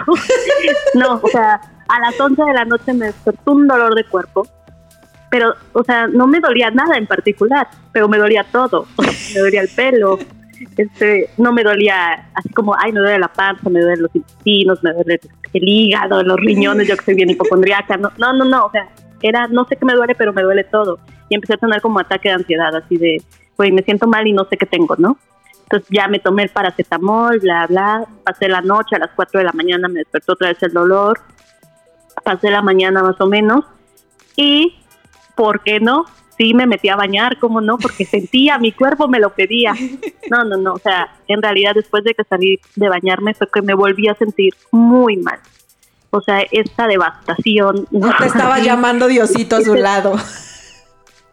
[0.94, 4.48] no, o sea, a las 11 de la noche me despertó un dolor de cuerpo,
[5.30, 8.88] pero, o sea, no me dolía nada en particular, pero me dolía todo.
[8.96, 10.20] O sea, me dolía el pelo,
[10.78, 14.84] este, no me dolía así como, ay, me duele la panza, me duelen los intestinos,
[14.84, 15.20] me duele
[15.54, 17.98] el hígado, los riñones, yo que soy bien hipocondriaca.
[17.98, 18.90] No, no, no, no, o sea,
[19.24, 21.00] era, no sé qué me duele, pero me duele todo.
[21.30, 23.24] Y empecé a tener como ataque de ansiedad, así de,
[23.58, 25.18] güey, me siento mal y no sé qué tengo, ¿no?
[25.64, 28.06] Entonces ya me tomé el paracetamol, bla, bla.
[28.24, 31.20] Pasé la noche, a las 4 de la mañana me despertó otra vez el dolor.
[32.24, 33.66] Pasé la mañana más o menos.
[34.36, 34.76] Y,
[35.36, 36.06] ¿por qué no?
[36.38, 37.78] Sí me metí a bañar, ¿cómo no?
[37.78, 39.74] Porque sentía, mi cuerpo me lo pedía.
[40.30, 40.74] No, no, no.
[40.74, 44.16] O sea, en realidad después de que salí de bañarme fue que me volví a
[44.16, 45.40] sentir muy mal.
[46.16, 47.88] O sea, esta devastación.
[47.90, 50.14] No te estaba llamando Diosito a su lado.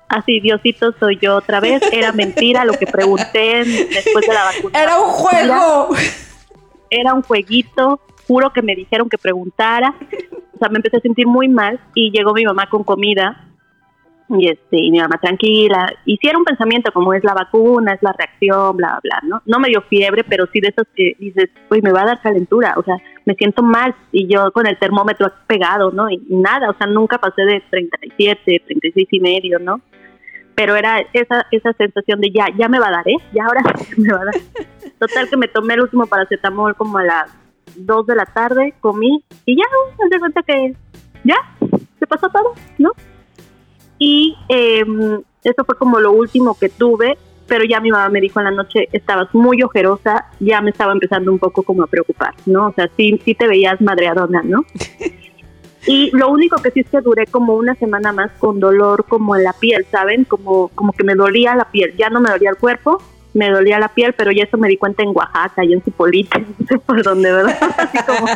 [0.08, 1.82] Así, Diosito, soy yo otra vez.
[1.92, 4.82] Era mentira lo que pregunté después de la vacuna.
[4.82, 5.88] Era un juego.
[6.88, 9.94] era un jueguito, juro que me dijeron que preguntara,
[10.54, 13.49] o sea, me empecé a sentir muy mal y llegó mi mamá con comida
[14.38, 18.12] y este y mi mamá tranquila, hicieron un pensamiento como es la vacuna, es la
[18.12, 19.42] reacción, bla bla, ¿no?
[19.46, 22.22] No me dio fiebre, pero sí de esos que dices, uy, me va a dar
[22.22, 26.10] calentura, o sea, me siento mal y yo con el termómetro pegado, ¿no?
[26.10, 29.80] Y nada, o sea, nunca pasé de 37, 36 y medio, ¿no?
[30.54, 33.16] Pero era esa esa sensación de ya, ya me va a dar, ¿eh?
[33.32, 33.62] Ya ahora
[33.96, 34.34] me va a dar.
[34.98, 37.40] Total que me tomé el último paracetamol como a las
[37.76, 39.64] 2 de la tarde, comí y ya,
[39.98, 40.74] me di cuenta que
[41.24, 41.36] ya,
[41.98, 42.92] se pasó todo, ¿no?
[44.00, 44.82] Y eh,
[45.44, 48.50] eso fue como lo último que tuve, pero ya mi mamá me dijo en la
[48.50, 52.68] noche, estabas muy ojerosa, ya me estaba empezando un poco como a preocupar, ¿no?
[52.68, 54.64] O sea, sí, sí te veías madreadona, ¿no?
[55.86, 59.34] Y lo único que sí es que duré como una semana más con dolor como
[59.34, 60.24] en la piel, ¿saben?
[60.24, 63.78] Como, como que me dolía la piel, ya no me dolía el cuerpo, me dolía
[63.78, 66.78] la piel, pero ya eso me di cuenta en Oaxaca y en Cipolite, no sé
[66.78, 67.58] por dónde, ¿verdad?
[67.78, 68.26] Así como...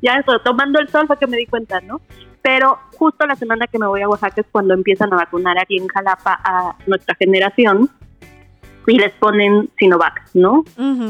[0.00, 2.00] ya eso, tomando el sol fue que me di cuenta, ¿no?
[2.42, 5.76] Pero justo la semana que me voy a Oaxaca es cuando empiezan a vacunar aquí
[5.78, 7.88] en Jalapa a nuestra generación
[8.84, 10.64] y les ponen Sinovac, ¿no?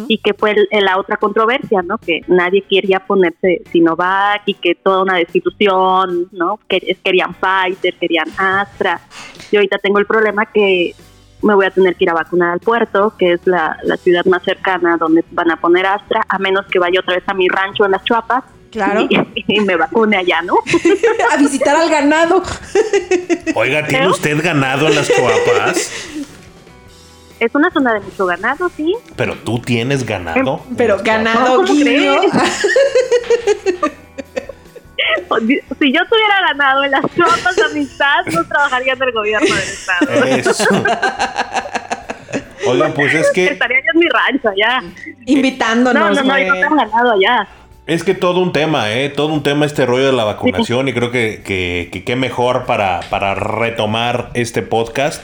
[0.08, 1.96] Y que fue el- la otra controversia, ¿no?
[1.96, 6.60] Que nadie quería ponerse Sinovac y que toda una destitución, ¿no?
[6.68, 9.00] Que querían Pfizer, querían Astra.
[9.50, 10.94] Y ahorita tengo el problema que
[11.42, 14.24] me voy a tener que ir a vacunar al puerto, que es la, la ciudad
[14.26, 17.48] más cercana donde van a poner Astra, a menos que vaya otra vez a mi
[17.48, 19.06] rancho en las Chuapas Claro.
[19.08, 20.54] y, y me vacune allá, ¿no?
[21.32, 22.42] A visitar al ganado.
[23.54, 24.08] Oiga, ¿tiene ¿Eh?
[24.08, 25.92] usted ganado en las coapas?
[27.38, 28.94] Es una zona de mucho ganado, sí.
[29.16, 30.62] Pero tú tienes ganado.
[30.70, 32.20] en Pero ganado ¿Cómo guiño.
[35.80, 40.24] Si yo tuviera ganado en las Chuapas, amistad, no trabajaría en el gobierno del estado.
[40.24, 40.84] Eso.
[42.66, 44.82] Oigan, pues es que Estaría yo en mi rancho allá.
[45.26, 46.46] Invitándonos, No, no, no, güey.
[46.46, 47.48] yo tengo ganado allá.
[47.92, 49.10] Es que todo un tema, ¿eh?
[49.10, 52.64] Todo un tema este rollo de la vacunación y creo que que, que qué mejor
[52.64, 55.22] para, para retomar este podcast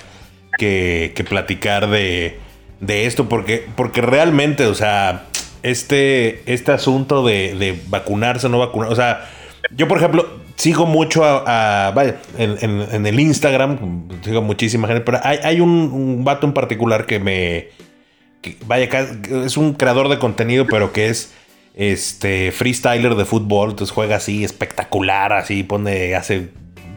[0.59, 2.39] que, que platicar de,
[2.81, 5.25] de esto porque, porque realmente, o sea,
[5.63, 9.31] este, este asunto de, de vacunarse no vacunar, o sea,
[9.75, 15.21] yo por ejemplo sigo mucho a, vaya, en, en- el Instagram, sigo muchísima gente, pero
[15.23, 17.69] hay, hay un, un vato en particular que me,
[18.43, 18.89] que, vaya,
[19.47, 21.33] es un creador de contenido, pero que es
[21.79, 26.49] este freestyler de fútbol, entonces juega así espectacular, así pone, hace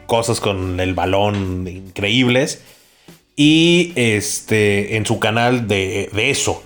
[0.06, 2.62] cosas con el balón increíbles.
[3.36, 6.62] Y este en su canal de, de eso.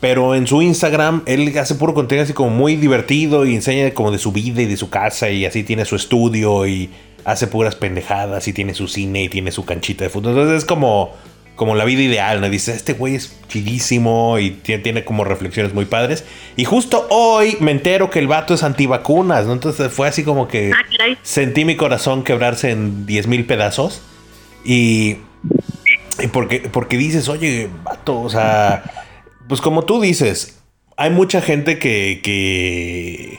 [0.00, 4.10] Pero en su Instagram, él hace puro contenido así como muy divertido y enseña como
[4.10, 6.88] de su vida y de su casa y así tiene su estudio y
[7.24, 10.32] hace puras pendejadas y tiene su cine y tiene su canchita de fútbol.
[10.32, 11.12] Entonces es como,
[11.60, 12.48] como la vida ideal, ¿no?
[12.48, 16.24] Dice, este güey es chidísimo y tiene, tiene como reflexiones muy padres.
[16.56, 19.52] Y justo hoy me entero que el vato es antivacunas, ¿no?
[19.52, 24.00] Entonces fue así como que Ah, sentí mi corazón quebrarse en 10 mil pedazos.
[24.64, 25.18] Y,
[26.22, 28.82] y porque, porque dices, oye, vato, o sea,
[29.46, 30.62] pues como tú dices,
[30.96, 33.38] hay mucha gente que, que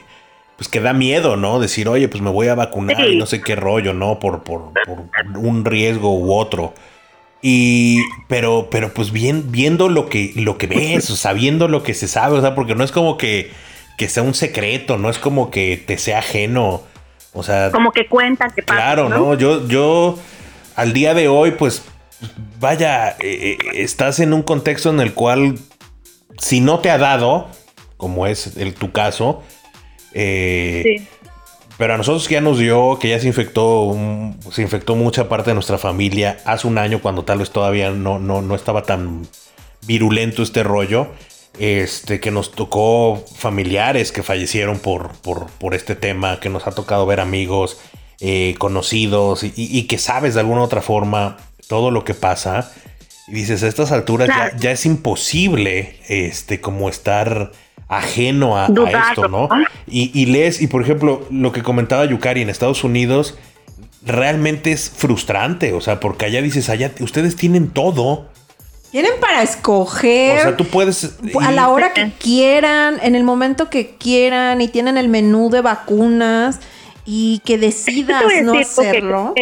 [0.56, 1.58] pues que da miedo, ¿no?
[1.58, 4.20] Decir, oye, pues me voy a vacunar y no sé qué rollo, ¿no?
[4.20, 6.72] Por, por, por un riesgo u otro.
[7.44, 11.92] Y, pero, pero pues bien, viendo lo que, lo que ves, o sabiendo lo que
[11.92, 13.50] se sabe, o sea, porque no es como que,
[13.98, 16.82] que sea un secreto, no es como que te sea ajeno.
[17.32, 17.72] O sea.
[17.72, 18.78] Como que cuentan que pasa.
[18.78, 19.34] Claro, ¿no?
[19.36, 20.16] Yo, yo,
[20.76, 21.84] al día de hoy, pues,
[22.60, 25.58] vaya, eh, eh, estás en un contexto en el cual,
[26.38, 27.48] si no te ha dado,
[27.96, 29.42] como es el, tu caso,
[30.14, 31.08] eh, sí
[31.78, 33.96] pero a nosotros ya nos dio, que ya se infectó,
[34.50, 38.18] se infectó mucha parte de nuestra familia hace un año cuando tal vez todavía no,
[38.18, 39.26] no, no estaba tan
[39.86, 41.08] virulento este rollo.
[41.58, 47.04] Este, que nos tocó familiares que fallecieron por, por, este tema, que nos ha tocado
[47.04, 47.78] ver amigos,
[48.20, 51.36] eh, conocidos y, que sabes de alguna otra forma
[51.68, 52.72] todo lo que pasa.
[53.28, 57.52] Y dices, a estas alturas ya, ya, es imposible este, como estar
[57.88, 59.48] ajeno a, esto, ¿no?
[59.86, 63.38] Y, lees, y por ejemplo, lo que comentaba Yukari en Estados Unidos,
[64.04, 68.28] realmente es frustrante, o sea, porque allá dices, allá ustedes tienen todo.
[68.90, 70.38] Tienen para escoger.
[70.38, 71.18] O sea, tú puedes.
[71.40, 75.62] A la hora que quieran, en el momento que quieran, y tienen el menú de
[75.62, 76.60] vacunas
[77.04, 79.34] y que decidas no hacerlo.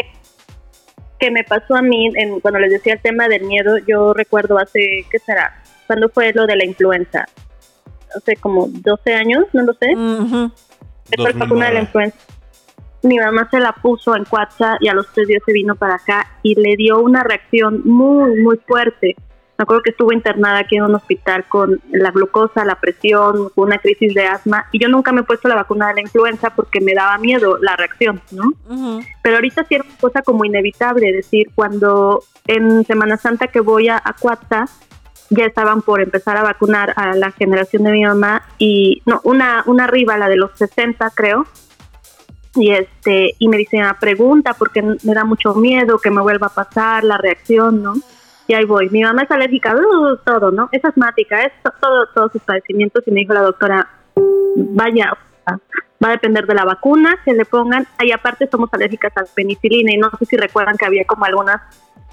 [1.19, 2.11] Que, me pasó a mí
[2.41, 5.63] cuando les decía el tema del miedo, yo recuerdo hace, ¿qué será?
[5.87, 7.27] Cuando fue lo de la influenza?
[8.17, 9.95] Hace como 12 años, no lo sé.
[9.97, 10.51] Uh
[11.39, 12.19] vacuna de la influenza.
[13.03, 15.95] Mi mamá se la puso en Cuatza y a los tres días se vino para
[15.95, 19.17] acá y le dio una reacción muy, muy fuerte.
[19.57, 23.79] Me acuerdo que estuvo internada aquí en un hospital con la glucosa, la presión, una
[23.79, 26.81] crisis de asma y yo nunca me he puesto la vacuna de la influenza porque
[26.81, 28.53] me daba miedo la reacción, ¿no?
[29.23, 33.61] Pero ahorita sí era una cosa como inevitable, es decir, cuando en Semana Santa que
[33.61, 34.15] voy a, a
[35.31, 39.63] ya estaban por empezar a vacunar a la generación de mi mamá y no una
[39.67, 41.47] una arriba la de los 60 creo.
[42.57, 46.49] Y este y me dice una pregunta porque me da mucho miedo que me vuelva
[46.49, 47.95] a pasar la reacción no
[48.49, 48.91] y ahí voy.
[48.91, 53.05] Mi mamá es alérgica uh, todo no es asmática es todo todos sus padecimientos.
[53.07, 53.89] Y me dijo la doctora
[54.57, 55.17] vaya
[56.03, 59.93] va a depender de la vacuna que le pongan y aparte somos alérgicas a penicilina
[59.93, 61.61] y no sé si recuerdan que había como algunas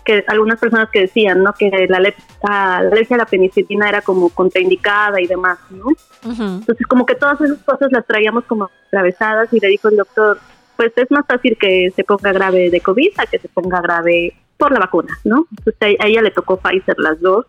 [0.08, 1.52] que algunas personas que decían, ¿no?
[1.52, 5.88] Que la, alergia a la penicilina era como contraindicada y demás, ¿no?
[6.24, 10.40] Entonces como que todas esas cosas las traíamos como atravesadas y le dijo el doctor,
[10.78, 14.34] pues es más fácil que se ponga grave de COVID a que se ponga grave
[14.56, 15.46] por la vacuna, ¿no?
[15.58, 17.46] Entonces a ella le tocó Pfizer las dos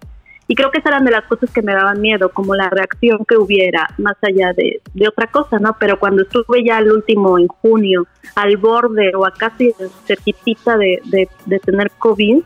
[0.50, 3.22] y creo que esas eran de las cosas que me daban miedo, como la reacción
[3.26, 5.76] que hubiera, más allá de, otra cosa, ¿no?
[5.78, 9.74] Pero cuando estuve ya al último, en junio, al borde o a casi
[10.06, 12.42] cerquitita de, de, tener COVID,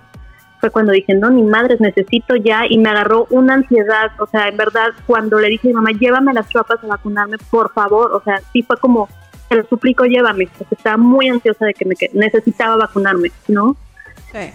[0.59, 4.48] fue cuando dije, no, ni madres, necesito ya, y me agarró una ansiedad, o sea,
[4.48, 8.12] en verdad, cuando le dije a mi mamá, llévame las tropas a vacunarme, por favor,
[8.14, 9.09] o sea, sí fue como,
[9.48, 13.76] te lo suplico, llévame, porque estaba muy ansiosa de que me necesitaba vacunarme, ¿no?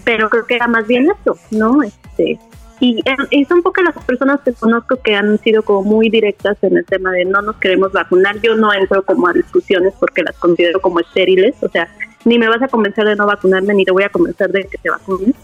[0.03, 1.83] Pero creo que era más bien eso, ¿no?
[1.83, 2.39] Este,
[2.79, 3.03] y,
[3.45, 7.11] son pocas las personas que conozco que han sido como muy directas en el tema
[7.11, 8.39] de no nos queremos vacunar.
[8.41, 11.87] Yo no entro como a discusiones porque las considero como estériles, o sea,
[12.25, 14.77] ni me vas a convencer de no vacunarme ni te voy a convencer de que
[14.77, 15.35] te vacunes.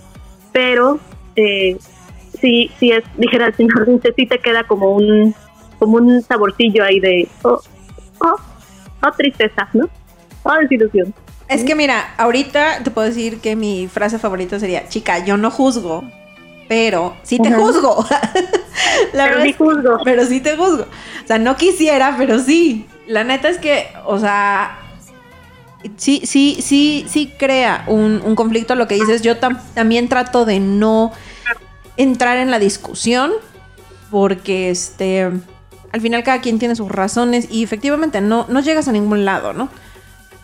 [0.52, 1.00] Pero
[1.36, 1.78] eh,
[2.40, 5.34] sí, sí es, dijera el señor Vince, sí te queda como un,
[5.80, 7.60] como un saborcillo ahí de, oh,
[8.20, 8.36] oh,
[9.02, 9.90] oh tristeza, ¿no?
[10.44, 11.14] Oh, desilusión.
[11.48, 15.52] Es que mira, ahorita te puedo decir que mi frase favorita sería, chica, yo no
[15.52, 16.04] juzgo,
[16.68, 18.06] pero sí te juzgo.
[19.14, 19.98] La pero sí juzgo.
[20.04, 20.84] Pero sí te juzgo.
[20.84, 22.88] O sea, no quisiera, pero sí.
[23.08, 24.80] La neta es que, o sea,
[25.98, 29.22] sí, sí, sí, sí crea un, conflicto lo que dices.
[29.22, 31.12] Yo también trato de no
[31.98, 33.32] entrar en la discusión
[34.10, 35.30] porque, este,
[35.92, 39.54] al final cada quien tiene sus razones y efectivamente no, no llegas a ningún lado,
[39.54, 39.70] ¿no?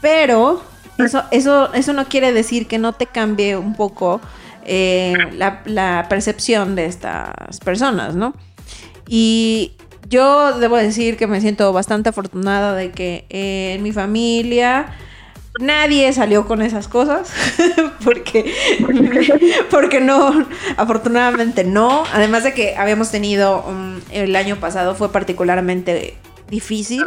[0.02, 0.62] Pero
[0.98, 4.22] eso, eso, eso no quiere decir que no te cambie un poco
[4.72, 8.36] eh, la, percepción de estas personas, ¿no?
[9.08, 9.72] Y
[10.08, 14.96] yo debo decir que me siento bastante afortunada de que en mi familia
[15.60, 17.34] nadie salió con esas cosas
[18.04, 18.54] porque
[19.72, 20.48] porque no
[20.78, 22.04] afortunadamente no.
[22.14, 23.66] Además de que habíamos tenido
[24.12, 26.14] el año pasado fue particularmente
[26.48, 27.04] difícil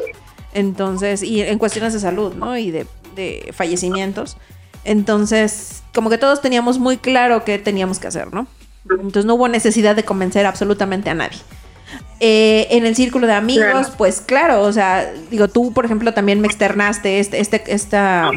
[0.53, 4.37] entonces y en cuestiones de salud no y de fallecimientos
[4.85, 8.47] entonces, como que todos teníamos muy claro qué teníamos que hacer, ¿no?
[8.91, 11.39] Entonces no hubo necesidad de convencer absolutamente a nadie.
[12.21, 16.41] Eh, en el círculo de amigos, pues claro, o sea, digo, tú, por ejemplo, también
[16.41, 18.31] me externaste este, este, esta,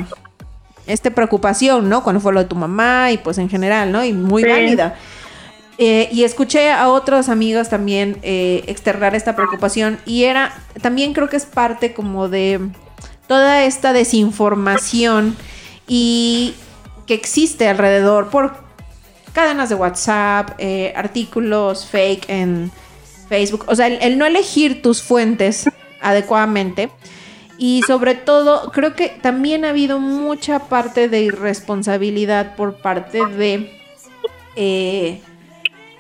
[0.88, 2.04] esta preocupación, ¿no?
[2.04, 4.04] Cuando fue lo de tu mamá y pues en general, ¿no?
[4.04, 4.96] Y muy válida.
[5.78, 11.28] Eh, y escuché a otros amigos también eh, externar esta preocupación y era, también creo
[11.28, 12.62] que es parte como de
[13.28, 15.36] toda esta desinformación
[15.88, 16.54] y
[17.06, 18.66] que existe alrededor por
[19.34, 22.72] cadenas de WhatsApp, eh, artículos fake en
[23.28, 23.66] Facebook.
[23.68, 25.66] O sea, el, no elegir tus fuentes
[26.02, 26.90] adecuadamente.
[27.58, 33.72] Y sobre todo, creo que también ha habido mucha parte de irresponsabilidad por parte de
[34.58, 35.22] eh,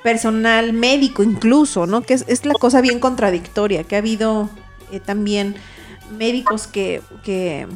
[0.04, 2.02] personal médico incluso, ¿no?
[2.02, 4.50] Que es, la cosa bien contradictoria, que ha habido
[4.92, 5.56] eh, también
[6.12, 7.68] médicos que, que,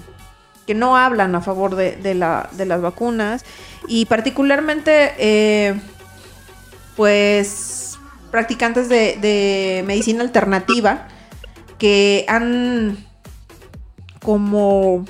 [0.75, 3.45] no hablan a favor de, las vacunas
[3.87, 5.79] y particularmente, eh,
[6.95, 7.97] pues,
[8.31, 11.07] practicantes de, medicina alternativa
[11.77, 12.97] que han
[14.21, 15.05] como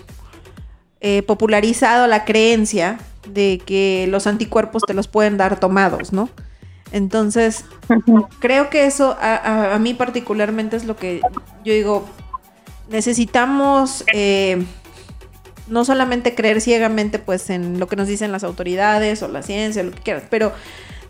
[1.01, 6.29] eh, popularizado la creencia de que los anticuerpos te los pueden dar tomados, ¿no?
[6.91, 7.65] Entonces,
[8.39, 11.21] creo que eso a, mí particularmente es lo que
[11.63, 12.09] yo digo,
[12.89, 14.65] necesitamos eh,
[15.69, 19.83] no solamente creer ciegamente pues en lo que nos dicen las autoridades o la ciencia,
[19.83, 20.53] lo que quieras, pero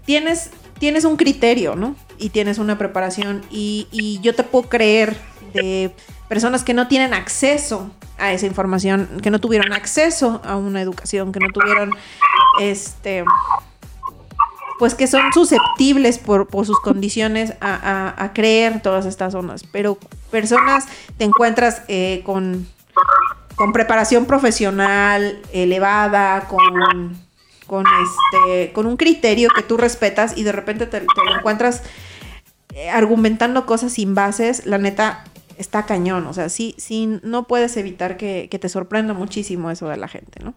[0.05, 1.95] tienes, tienes un criterio, ¿no?
[2.18, 5.16] Y tienes una preparación y, y yo te puedo creer
[5.53, 5.93] de
[6.28, 11.32] personas que no tienen acceso a esa información, que no tuvieron acceso a una educación,
[11.32, 11.91] que no tuvieron
[12.60, 13.24] este
[14.80, 19.64] pues que son susceptibles por, sus condiciones a, creer todas estas zonas.
[19.74, 19.97] Pero
[20.32, 20.86] personas
[21.18, 22.66] te encuentras eh, con,
[23.60, 27.14] con preparación profesional elevada, con,
[27.68, 31.84] con, este, con un criterio que tú respetas y de repente te, lo encuentras
[32.74, 35.26] eh, argumentando cosas sin bases, la neta
[35.57, 36.26] está cañón.
[36.28, 40.41] O sea, sí, sí, no puedes evitar que, te sorprenda muchísimo eso de la gente,
[40.41, 40.53] ¿no?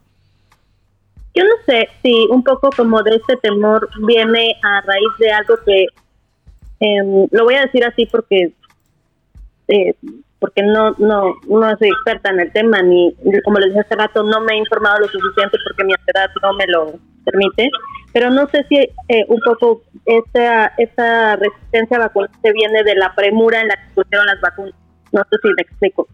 [1.34, 5.57] Yo no sé si un poco como de este temor viene a raíz de algo
[5.66, 5.86] que,
[6.78, 8.53] em, lo voy a decir así porque
[9.66, 9.94] eh,
[10.43, 13.14] porque no, no, no soy experta en el tema, ni
[13.45, 16.53] como les dije hace rato, no me he informado lo suficiente porque mi edad no
[16.55, 17.70] me lo permite,
[18.12, 23.61] pero no sé si eh, un poco esta, esta resistencia vacunante viene de la premura
[23.61, 24.74] en la que pusieron las vacunas.
[25.12, 26.09] No sé si me explico.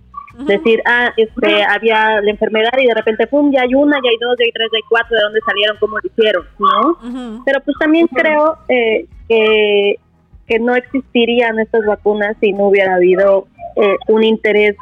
[0.47, 4.19] Decir, ah, este, había la enfermedad y de repente, pum, ya hay una, ya hay
[4.21, 7.43] dos, ya hay tres, ya hay cuatro, de dónde salieron, cómo lo hicieron, ¿no?
[7.47, 9.99] Pero pues también creo eh, que,
[10.47, 13.49] que no existirían estas vacunas si no hubiera habido
[13.81, 14.77] eh, un interés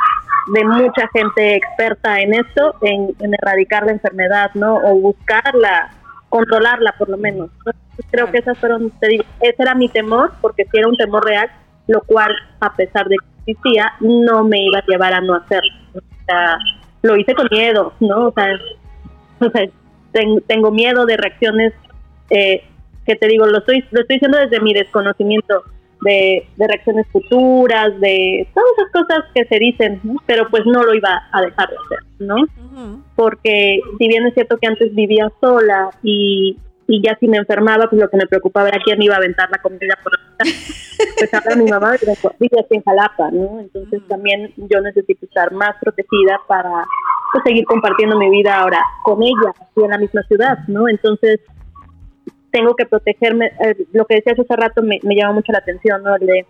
[0.52, 4.76] de mucha gente experta en esto, en, erradicar la enfermedad, ¿no?
[4.76, 5.90] O buscarla,
[6.28, 7.50] controlarla por lo menos.
[8.10, 11.24] creo que esas fueron, te digo, ese era mi temor, porque si era un temor
[11.24, 11.50] real,
[11.88, 13.16] lo cual, a pesar de
[13.46, 15.72] existía, no me iba a llevar a no hacerlo.
[15.94, 16.56] O sea,
[17.02, 18.28] lo hice con miedo, ¿no?
[18.28, 18.58] O sea,
[20.46, 21.72] tengo miedo de reacciones
[22.30, 22.64] eh,
[23.04, 25.62] que te digo, lo estoy, lo estoy diciendo desde mi desconocimiento
[26.02, 31.22] de, reacciones futuras, de todas esas cosas que se dicen, pero pues no lo iba
[31.32, 32.36] a dejar de hacer, ¿no?
[33.14, 37.88] Porque si bien es cierto que antes vivía sola y, y ya si me enfermaba,
[37.88, 40.12] pues lo que me preocupaba era quién me iba a aventar la comida por
[41.18, 41.92] Pues ahora mi mamá
[42.38, 43.60] vive aquí en Jalapa, ¿no?
[43.60, 46.86] Entonces también yo necesito estar más protegida para
[47.32, 50.88] pues, seguir compartiendo mi vida ahora con ella, aquí en la misma ciudad, ¿no?
[50.88, 51.40] Entonces
[52.56, 56.02] tengo que protegerme, eh, lo que decías hace rato me, me llama mucho la atención,
[56.02, 56.16] ¿no?
[56.16, 56.46] El de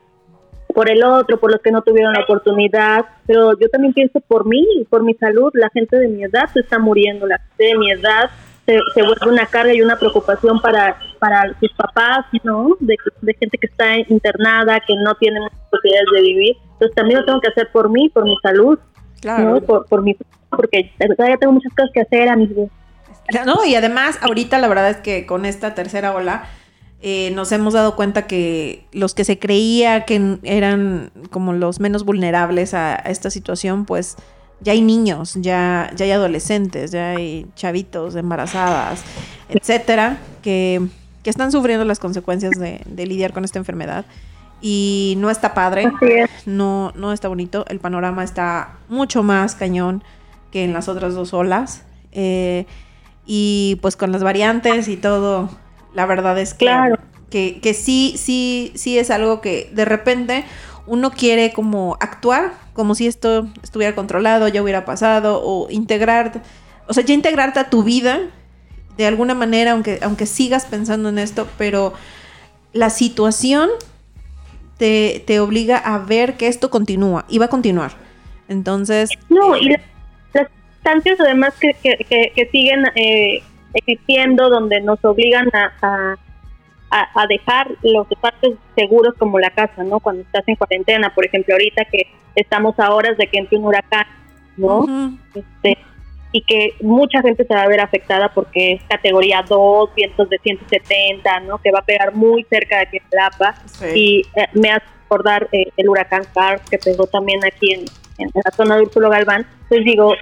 [0.72, 4.46] por el otro, por los que no tuvieron la oportunidad, pero yo también pienso por
[4.46, 7.78] mí, por mi salud, la gente de mi edad se está muriendo, la gente de
[7.78, 8.30] mi edad
[8.66, 12.76] se, vuelve una carga y una preocupación para, para sus papás, ¿no?
[12.80, 12.96] De,
[13.40, 16.56] gente que está internada, que no tiene muchas posibilidades de vivir.
[16.72, 18.78] Entonces también lo tengo que hacer por mí, por mi salud,
[19.20, 19.60] claro.
[19.62, 20.16] Por, por mi,
[20.50, 22.70] porque todavía tengo muchas cosas que hacer, amigos.
[23.44, 26.48] No, y además ahorita la verdad es que con esta tercera ola
[27.02, 32.04] eh, nos hemos dado cuenta que los que se creía que eran como los menos
[32.04, 34.16] vulnerables a esta situación, pues
[34.60, 39.02] ya hay niños, ya, ya hay adolescentes, ya hay chavitos, embarazadas,
[39.48, 40.86] etcétera, que,
[41.24, 44.06] están sufriendo las consecuencias de, lidiar con esta enfermedad.
[44.62, 45.90] Y no está padre,
[46.46, 47.64] no, no está bonito.
[47.68, 50.04] El panorama está mucho más cañón
[50.52, 51.82] que en las otras dos olas.
[52.12, 52.64] Eh,
[53.26, 55.50] y pues con las variantes y todo,
[55.94, 56.70] la verdad es que,
[57.30, 60.44] que, que sí, sí, sí es algo que de repente
[60.86, 66.42] uno quiere como actuar como si esto estuviera controlado, ya hubiera pasado, o integrar,
[66.86, 68.20] o sea, ya integrarte a tu vida
[68.98, 71.94] de alguna manera, aunque, aunque sigas pensando en esto, pero
[72.74, 73.70] la situación
[74.76, 77.92] te, obliga a ver que esto continúa y va a continuar.
[78.46, 79.08] Entonces...
[79.30, 79.80] No, y las
[80.86, 83.42] instancias además que, que, siguen eh,
[83.74, 86.16] existiendo, donde nos obligan a
[86.90, 90.00] a, dejar los espacios seguros como la casa, ¿no?
[90.00, 93.64] Cuando estás en cuarentena, por ejemplo, ahorita que estamos a horas de que entre un
[93.64, 94.06] huracán,
[94.56, 94.86] ¿no?
[95.34, 95.78] este,
[96.32, 100.38] y que mucha gente se va a ver afectada porque es categoría 2, vientos de
[100.38, 101.58] 170, ¿no?
[101.58, 103.54] Que va a pegar muy cerca de aquí en Tlapa
[103.94, 107.84] y eh, me hace recordar eh, el huracán Carl que pegó también aquí en,
[108.18, 109.46] la zona de Úrsulo Galván.
[109.62, 110.14] Entonces digo,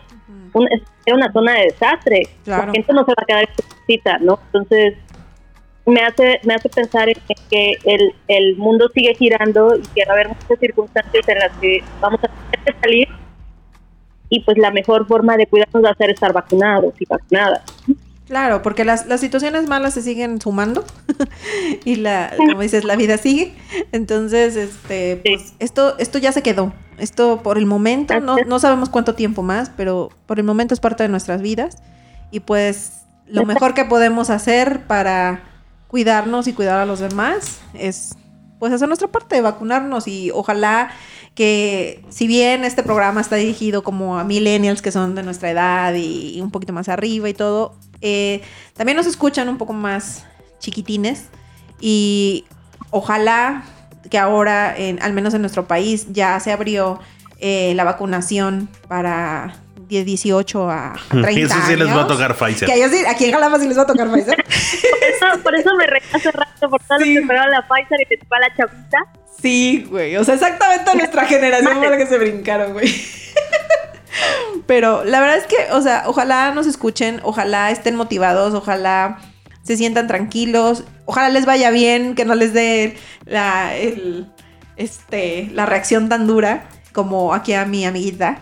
[1.07, 3.49] era una zona de desastre, la gente no se va a quedar
[3.87, 4.39] cita, ¿no?
[4.47, 4.95] Entonces
[5.87, 7.17] me hace me hace pensar en
[7.51, 11.53] que el, el mundo sigue girando y que va a haber muchas circunstancias en las
[11.59, 13.09] que vamos a tener que salir
[14.31, 17.63] y pues la mejor forma de cuidarnos va a ser estar vacunados y vacunadas.
[18.27, 20.85] Claro, porque las, las situaciones malas se siguen sumando
[21.85, 23.55] y la, como dices, la vida sigue.
[23.93, 26.73] Entonces, este, pues, esto, esto ya se quedó.
[26.99, 30.81] Esto por el momento, no, no sabemos cuánto tiempo más, pero por el momento es
[30.81, 31.77] parte de nuestras vidas.
[32.31, 35.43] Y pues lo mejor que podemos hacer para
[35.89, 38.17] cuidarnos y cuidar a los demás es
[38.59, 40.91] pues hacer nuestra parte, vacunarnos y ojalá
[41.35, 45.95] que si bien este programa está dirigido como a millennials que son de nuestra edad
[45.95, 48.43] y, un poquito más arriba y todo, eh,
[48.75, 50.25] también nos escuchan un poco más
[50.61, 51.27] chiquitines
[51.81, 52.45] y
[52.91, 53.65] ojalá
[54.11, 57.01] que ahora, en, al menos en nuestro país, ya se abrió
[57.41, 59.55] eh, la vacunación para
[59.89, 62.69] 18 a 30 Eso sí les va a tocar Pfizer.
[62.69, 64.37] Que sí, aquí en Jalapa sí les va a tocar Pfizer.
[65.43, 67.15] por, eso, me reí hace rato, por todo sí.
[67.15, 68.99] que la Pfizer y te toca la chavita.
[69.41, 70.17] Sí, güey.
[70.17, 72.89] O sea, exactamente nuestra generación fue la que se brincaron, güey.
[74.67, 79.19] Pero la verdad es que, o sea, ojalá nos escuchen, ojalá estén motivados, ojalá
[79.65, 84.27] se sientan tranquilos, ojalá les vaya bien, que no les dé la, el,
[84.77, 88.39] este, la reacción tan dura como aquí a mi amiguita.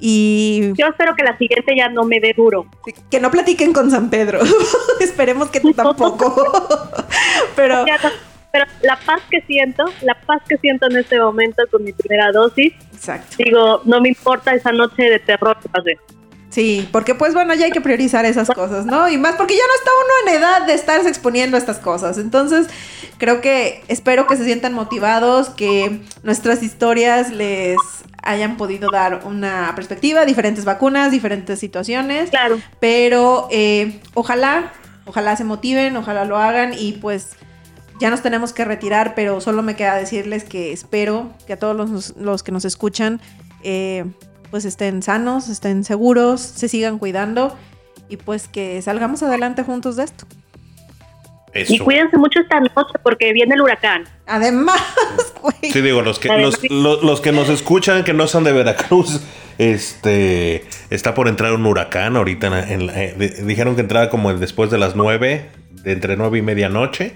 [0.00, 2.66] Y yo espero que la siguiente ya no me dé duro.
[3.08, 4.40] Que no platiquen con San Pedro.
[5.00, 6.34] Esperemos que tú tampoco.
[7.56, 7.84] pero,
[8.50, 12.32] pero la paz que siento, la paz que siento en este momento con mi primera
[12.32, 12.72] dosis.
[12.92, 13.36] Exacto.
[13.38, 15.98] Digo, no me importa esa noche de terror que pasé.
[16.52, 19.08] Sí, porque pues bueno, ya hay que priorizar esas cosas, ¿no?
[19.08, 22.18] Y más porque ya no está uno en edad de estarse exponiendo a estas cosas.
[22.18, 22.66] Entonces,
[23.16, 27.78] creo que espero que se sientan motivados, que nuestras historias les
[28.22, 32.28] hayan podido dar una perspectiva, diferentes vacunas, diferentes situaciones.
[32.28, 32.60] Claro.
[32.80, 34.72] Pero eh, ojalá,
[35.06, 37.30] ojalá se motiven, ojalá lo hagan y pues
[37.98, 41.90] ya nos tenemos que retirar, pero solo me queda decirles que espero que a todos
[41.90, 43.22] los, los que nos escuchan
[43.62, 44.04] eh,
[44.52, 47.56] pues estén sanos, estén seguros, se sigan cuidando
[48.10, 50.26] y pues que salgamos adelante juntos de esto.
[51.54, 54.04] Y cuídense mucho esta noche porque viene el huracán.
[54.26, 54.82] Además,
[55.42, 55.72] güey.
[55.72, 56.28] Sí, digo, los que,
[56.68, 59.22] los, que nos escuchan que no son de Veracruz,
[59.56, 62.70] este está por entrar un huracán ahorita.
[62.70, 65.48] En, eh, dijeron que entraba como después de las nueve,
[65.82, 67.14] de entre nueve y medianoche.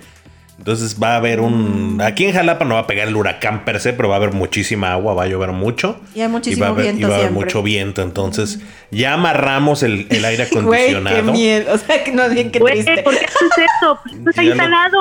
[0.59, 2.01] Entonces va a haber un.
[2.03, 4.33] Aquí en Jalapa no va a pegar el huracán per se, pero va a haber
[4.33, 6.01] muchísima agua, va a llover mucho.
[6.15, 7.07] Y hay muchísimo va a haber, viento.
[7.07, 8.03] Y va a haber mucho viento.
[8.03, 11.23] Entonces ya amarramos el, aire acondicionado.
[11.23, 11.75] Güey, qué miedo.
[11.75, 13.03] O sea, que no bien qué triste.
[13.03, 13.99] ¿Por qué haces eso?
[14.23, 14.99] Pues está instalado.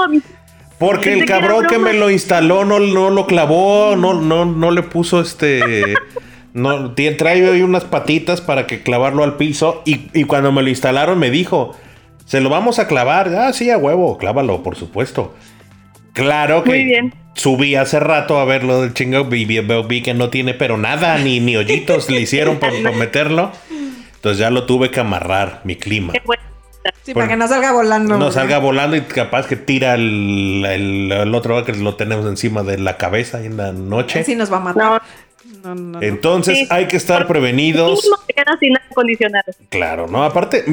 [0.78, 4.84] Porque el cabrón que me lo instaló no, no lo clavó, no, no, no le
[4.84, 5.95] puso este.
[6.53, 9.84] no, trae ahí unas patitas para que clavarlo al piso.
[9.86, 11.78] Y, y cuando me lo instalaron me dijo.
[12.26, 13.30] Se lo vamos a clavar.
[13.36, 15.36] Ah, sí, a huevo, clávalo, por supuesto.
[16.13, 17.13] Claro que bien.
[17.36, 21.39] subí hace rato a verlo del chingo y vi, que no tiene pero nada, ni,
[21.39, 23.51] ni hoyitos le hicieron por, meterlo.
[24.15, 26.13] Entonces ya lo tuve que amarrar, mi clima.
[27.03, 28.17] Sí, para que no salga volando.
[28.17, 32.78] No salga volando y capaz que tira el, el, otro que lo tenemos encima de
[32.78, 34.23] la cabeza en la noche.
[34.23, 35.01] Sí nos va a matar.
[36.01, 38.09] Entonces hay que estar prevenidos.
[39.69, 40.23] Claro, ¿no?
[40.23, 40.64] Aparte,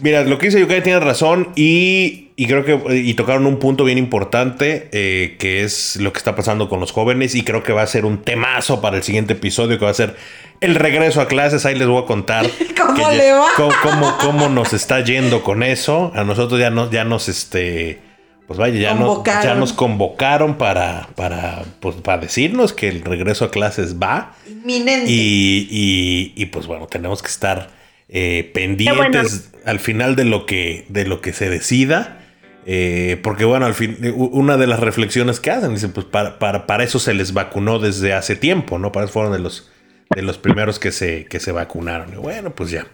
[0.00, 3.98] mira, lo que dice Yukai tiene razón y, creo que y tocaron un punto bien
[3.98, 7.82] importante eh, que es lo que está pasando con los jóvenes y creo que va
[7.82, 10.16] a ser un temazo para el siguiente episodio que va a ser
[10.60, 11.64] el regreso a clases.
[11.66, 13.46] Ahí les voy a contar ¿Cómo le va?
[13.56, 16.12] Cómo, cómo, nos está yendo con eso.
[16.14, 18.11] A nosotros ya nos, ya nos este
[18.52, 23.50] pues vaya, ya, ya nos convocaron para, para, pues, para decirnos que el regreso a
[23.50, 24.34] clases va.
[24.46, 25.10] Inminente.
[25.10, 27.70] Y, y, pues bueno, tenemos que estar
[28.10, 32.18] eh, pendientes al final de lo que, de lo que se decida.
[32.66, 36.66] Eh, porque bueno, al fin, una de las reflexiones que hacen, dicen, pues para, para,
[36.66, 38.92] para, eso se les vacunó desde hace tiempo, ¿no?
[38.92, 39.70] Para eso fueron de los,
[40.14, 42.12] de los primeros que se, que se vacunaron.
[42.12, 42.86] Y bueno, pues ya.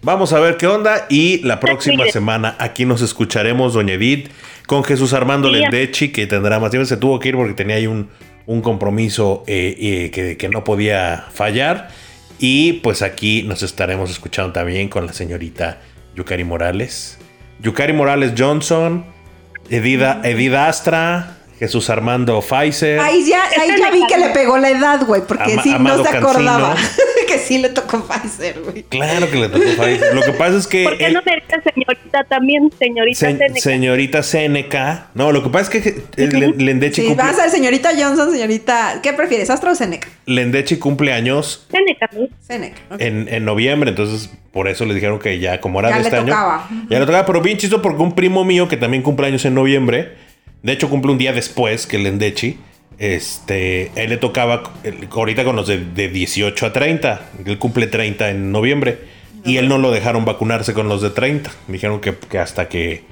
[0.00, 1.04] Vamos a ver qué onda.
[1.10, 4.30] Y la próxima semana aquí nos escucharemos, Doña Edith
[4.72, 6.86] con Jesús Armando Lendechi, que tendrá más tiempo.
[6.86, 8.08] Se tuvo que ir porque tenía ahí un,
[8.62, 11.88] compromiso eh, eh, que, no podía fallar.
[12.38, 15.82] Y pues aquí nos estaremos escuchando también con la señorita
[16.16, 17.18] Yukari Morales.
[17.60, 19.04] Yukari Morales Johnson,
[19.68, 22.98] Edida, Edida Astra, Jesús Armando Pfizer.
[22.98, 26.08] Ahí ya, ahí ya vi que le pegó la edad, güey, porque si no se
[26.16, 26.74] acordaba.
[27.28, 28.82] que sí le tocó Pfizer, güey.
[28.82, 30.12] Claro que le tocó Pfizer.
[30.12, 30.82] Lo que pasa es que.
[30.82, 32.68] ¿Por qué él- no me dices señorita también?
[32.76, 33.60] Señorita se- Seneca.
[33.60, 35.06] señorita Seneca.
[35.14, 37.90] No, lo que pasa es que el Len- Lendechi Sí, cumple, vas a ser señorita
[37.96, 38.98] Johnson, señorita.
[39.00, 40.08] ¿Qué prefieres, Astra o Seneca?
[40.26, 42.26] Lendechi cumple años Seneca, ¿no?
[42.40, 42.76] Seneca.
[42.90, 43.00] ok.
[43.00, 46.08] en, en noviembre, entonces por eso le dijeron que ya, como era Ya de le
[46.08, 46.66] este tocaba.
[46.68, 49.44] año, ya le tocaba, pero bien chisto porque un primo mío que también cumple años
[49.44, 50.16] en noviembre,
[50.62, 52.58] de hecho cumple un día después que el Endechi,
[52.98, 54.62] este, él le tocaba
[55.10, 58.98] ahorita con los de, de 18 a 30, él cumple 30 en noviembre
[59.44, 63.02] y él no lo dejaron vacunarse con los de 30, dijeron que, que hasta que,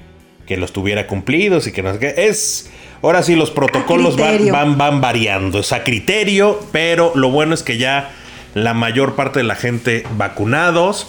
[0.45, 2.69] que los tuviera cumplidos y que no sé qué, es...
[3.03, 7.63] Ahora sí, los protocolos van, van, van variando, es a criterio, pero lo bueno es
[7.63, 8.11] que ya
[8.53, 11.07] la mayor parte de la gente vacunados.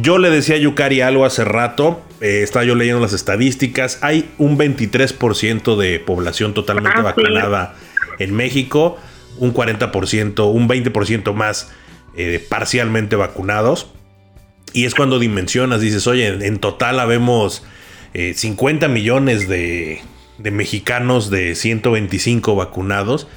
[0.00, 4.30] Yo le decía a Yukari algo hace rato, eh, estaba yo leyendo las estadísticas, hay
[4.38, 7.22] un 23% de población totalmente Ah, sí.
[7.22, 7.74] vacunada
[8.18, 8.96] en México,
[9.38, 11.70] un 40%, un 20% más
[12.16, 13.88] eh, parcialmente vacunados.
[14.72, 17.62] Y es cuando dimensionas, dices, oye, en, en total habemos
[18.14, 20.00] eh, 50 millones de,
[20.38, 23.28] de mexicanos de 125 vacunados.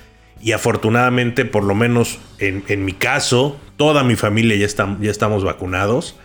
[0.42, 5.12] Y afortunadamente, por lo menos en, en mi caso, toda mi familia ya, está- ya
[5.12, 6.16] estamos vacunados.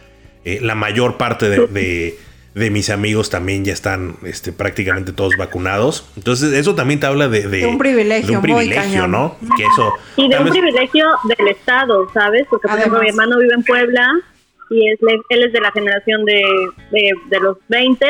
[0.45, 2.19] Eh, la mayor parte de, de-
[2.55, 6.07] de mis amigos también ya están este, prácticamente todos vacunados.
[6.17, 9.07] Entonces, eso también te habla de, De un privilegio de un privilegio.
[9.09, 9.37] ¿no?
[9.57, 9.91] Que eso.
[10.19, 11.07] Y de un vez- privilegio
[11.39, 12.47] del Estado, ¿sabes?
[12.51, 14.07] Porque, por ejemplo, mi hermano vive en Puebla
[14.69, 14.99] y es,
[15.31, 16.43] él es de la generación de,
[16.91, 18.07] de, de los 20,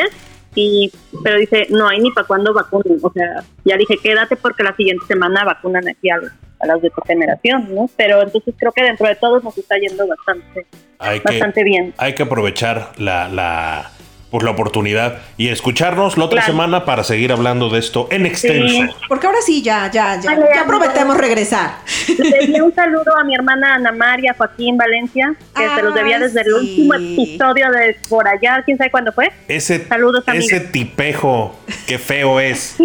[0.55, 0.91] y,
[1.23, 2.99] pero dice, no hay ni para cuándo vacunen.
[3.01, 6.19] O sea, ya dije, quédate porque la siguiente semana vacunan aquí a,
[6.59, 7.89] a las de tu generación, ¿no?
[7.97, 10.65] Pero entonces creo que dentro de todos nos está yendo bastante,
[10.99, 11.93] hay que, bastante bien.
[11.97, 13.91] hay que aprovechar la, la,
[14.33, 16.53] pues, la oportunidad y escucharnos la otra Claro.
[16.53, 18.91] semana para seguir hablando de esto en extenso.
[19.07, 20.31] Porque ahora sí, ya, ya, ya.
[20.31, 21.75] Vale, Ya prometemos regresar.
[22.17, 26.23] Le un saludo a mi hermana Ana María Joaquín Valencia, que se los debía Ay,
[26.23, 29.31] desde el último episodio de por allá, quién sabe cuándo fue.
[29.47, 30.43] Ese, Saludos, amiga.
[30.43, 31.55] ese tipejo,
[31.85, 32.77] qué feo es.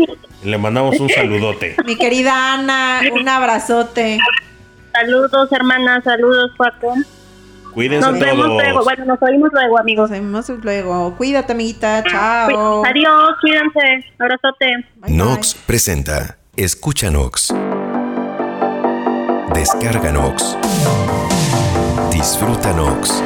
[0.45, 1.77] Le mandamos un saludote.
[1.87, 4.19] Mi querida Ana, un abrazote.
[4.93, 6.95] Saludos, hermana, saludos, Paco.
[7.73, 8.85] Cuídense Nos vemos luego.
[8.85, 10.11] Bueno, nos oímos luego, amigos.
[10.11, 11.15] Nos vemos luego.
[11.17, 12.03] Cuídate, amiguita.
[12.05, 12.85] Chao.
[12.85, 14.05] Adiós, cuídense.
[14.19, 14.67] Abrazote.
[14.97, 15.17] Bye, bye.
[15.17, 17.55] Nox presenta Escucha Nox.
[19.55, 20.57] Descarga Nox.
[22.11, 23.23] Disfruta Nox.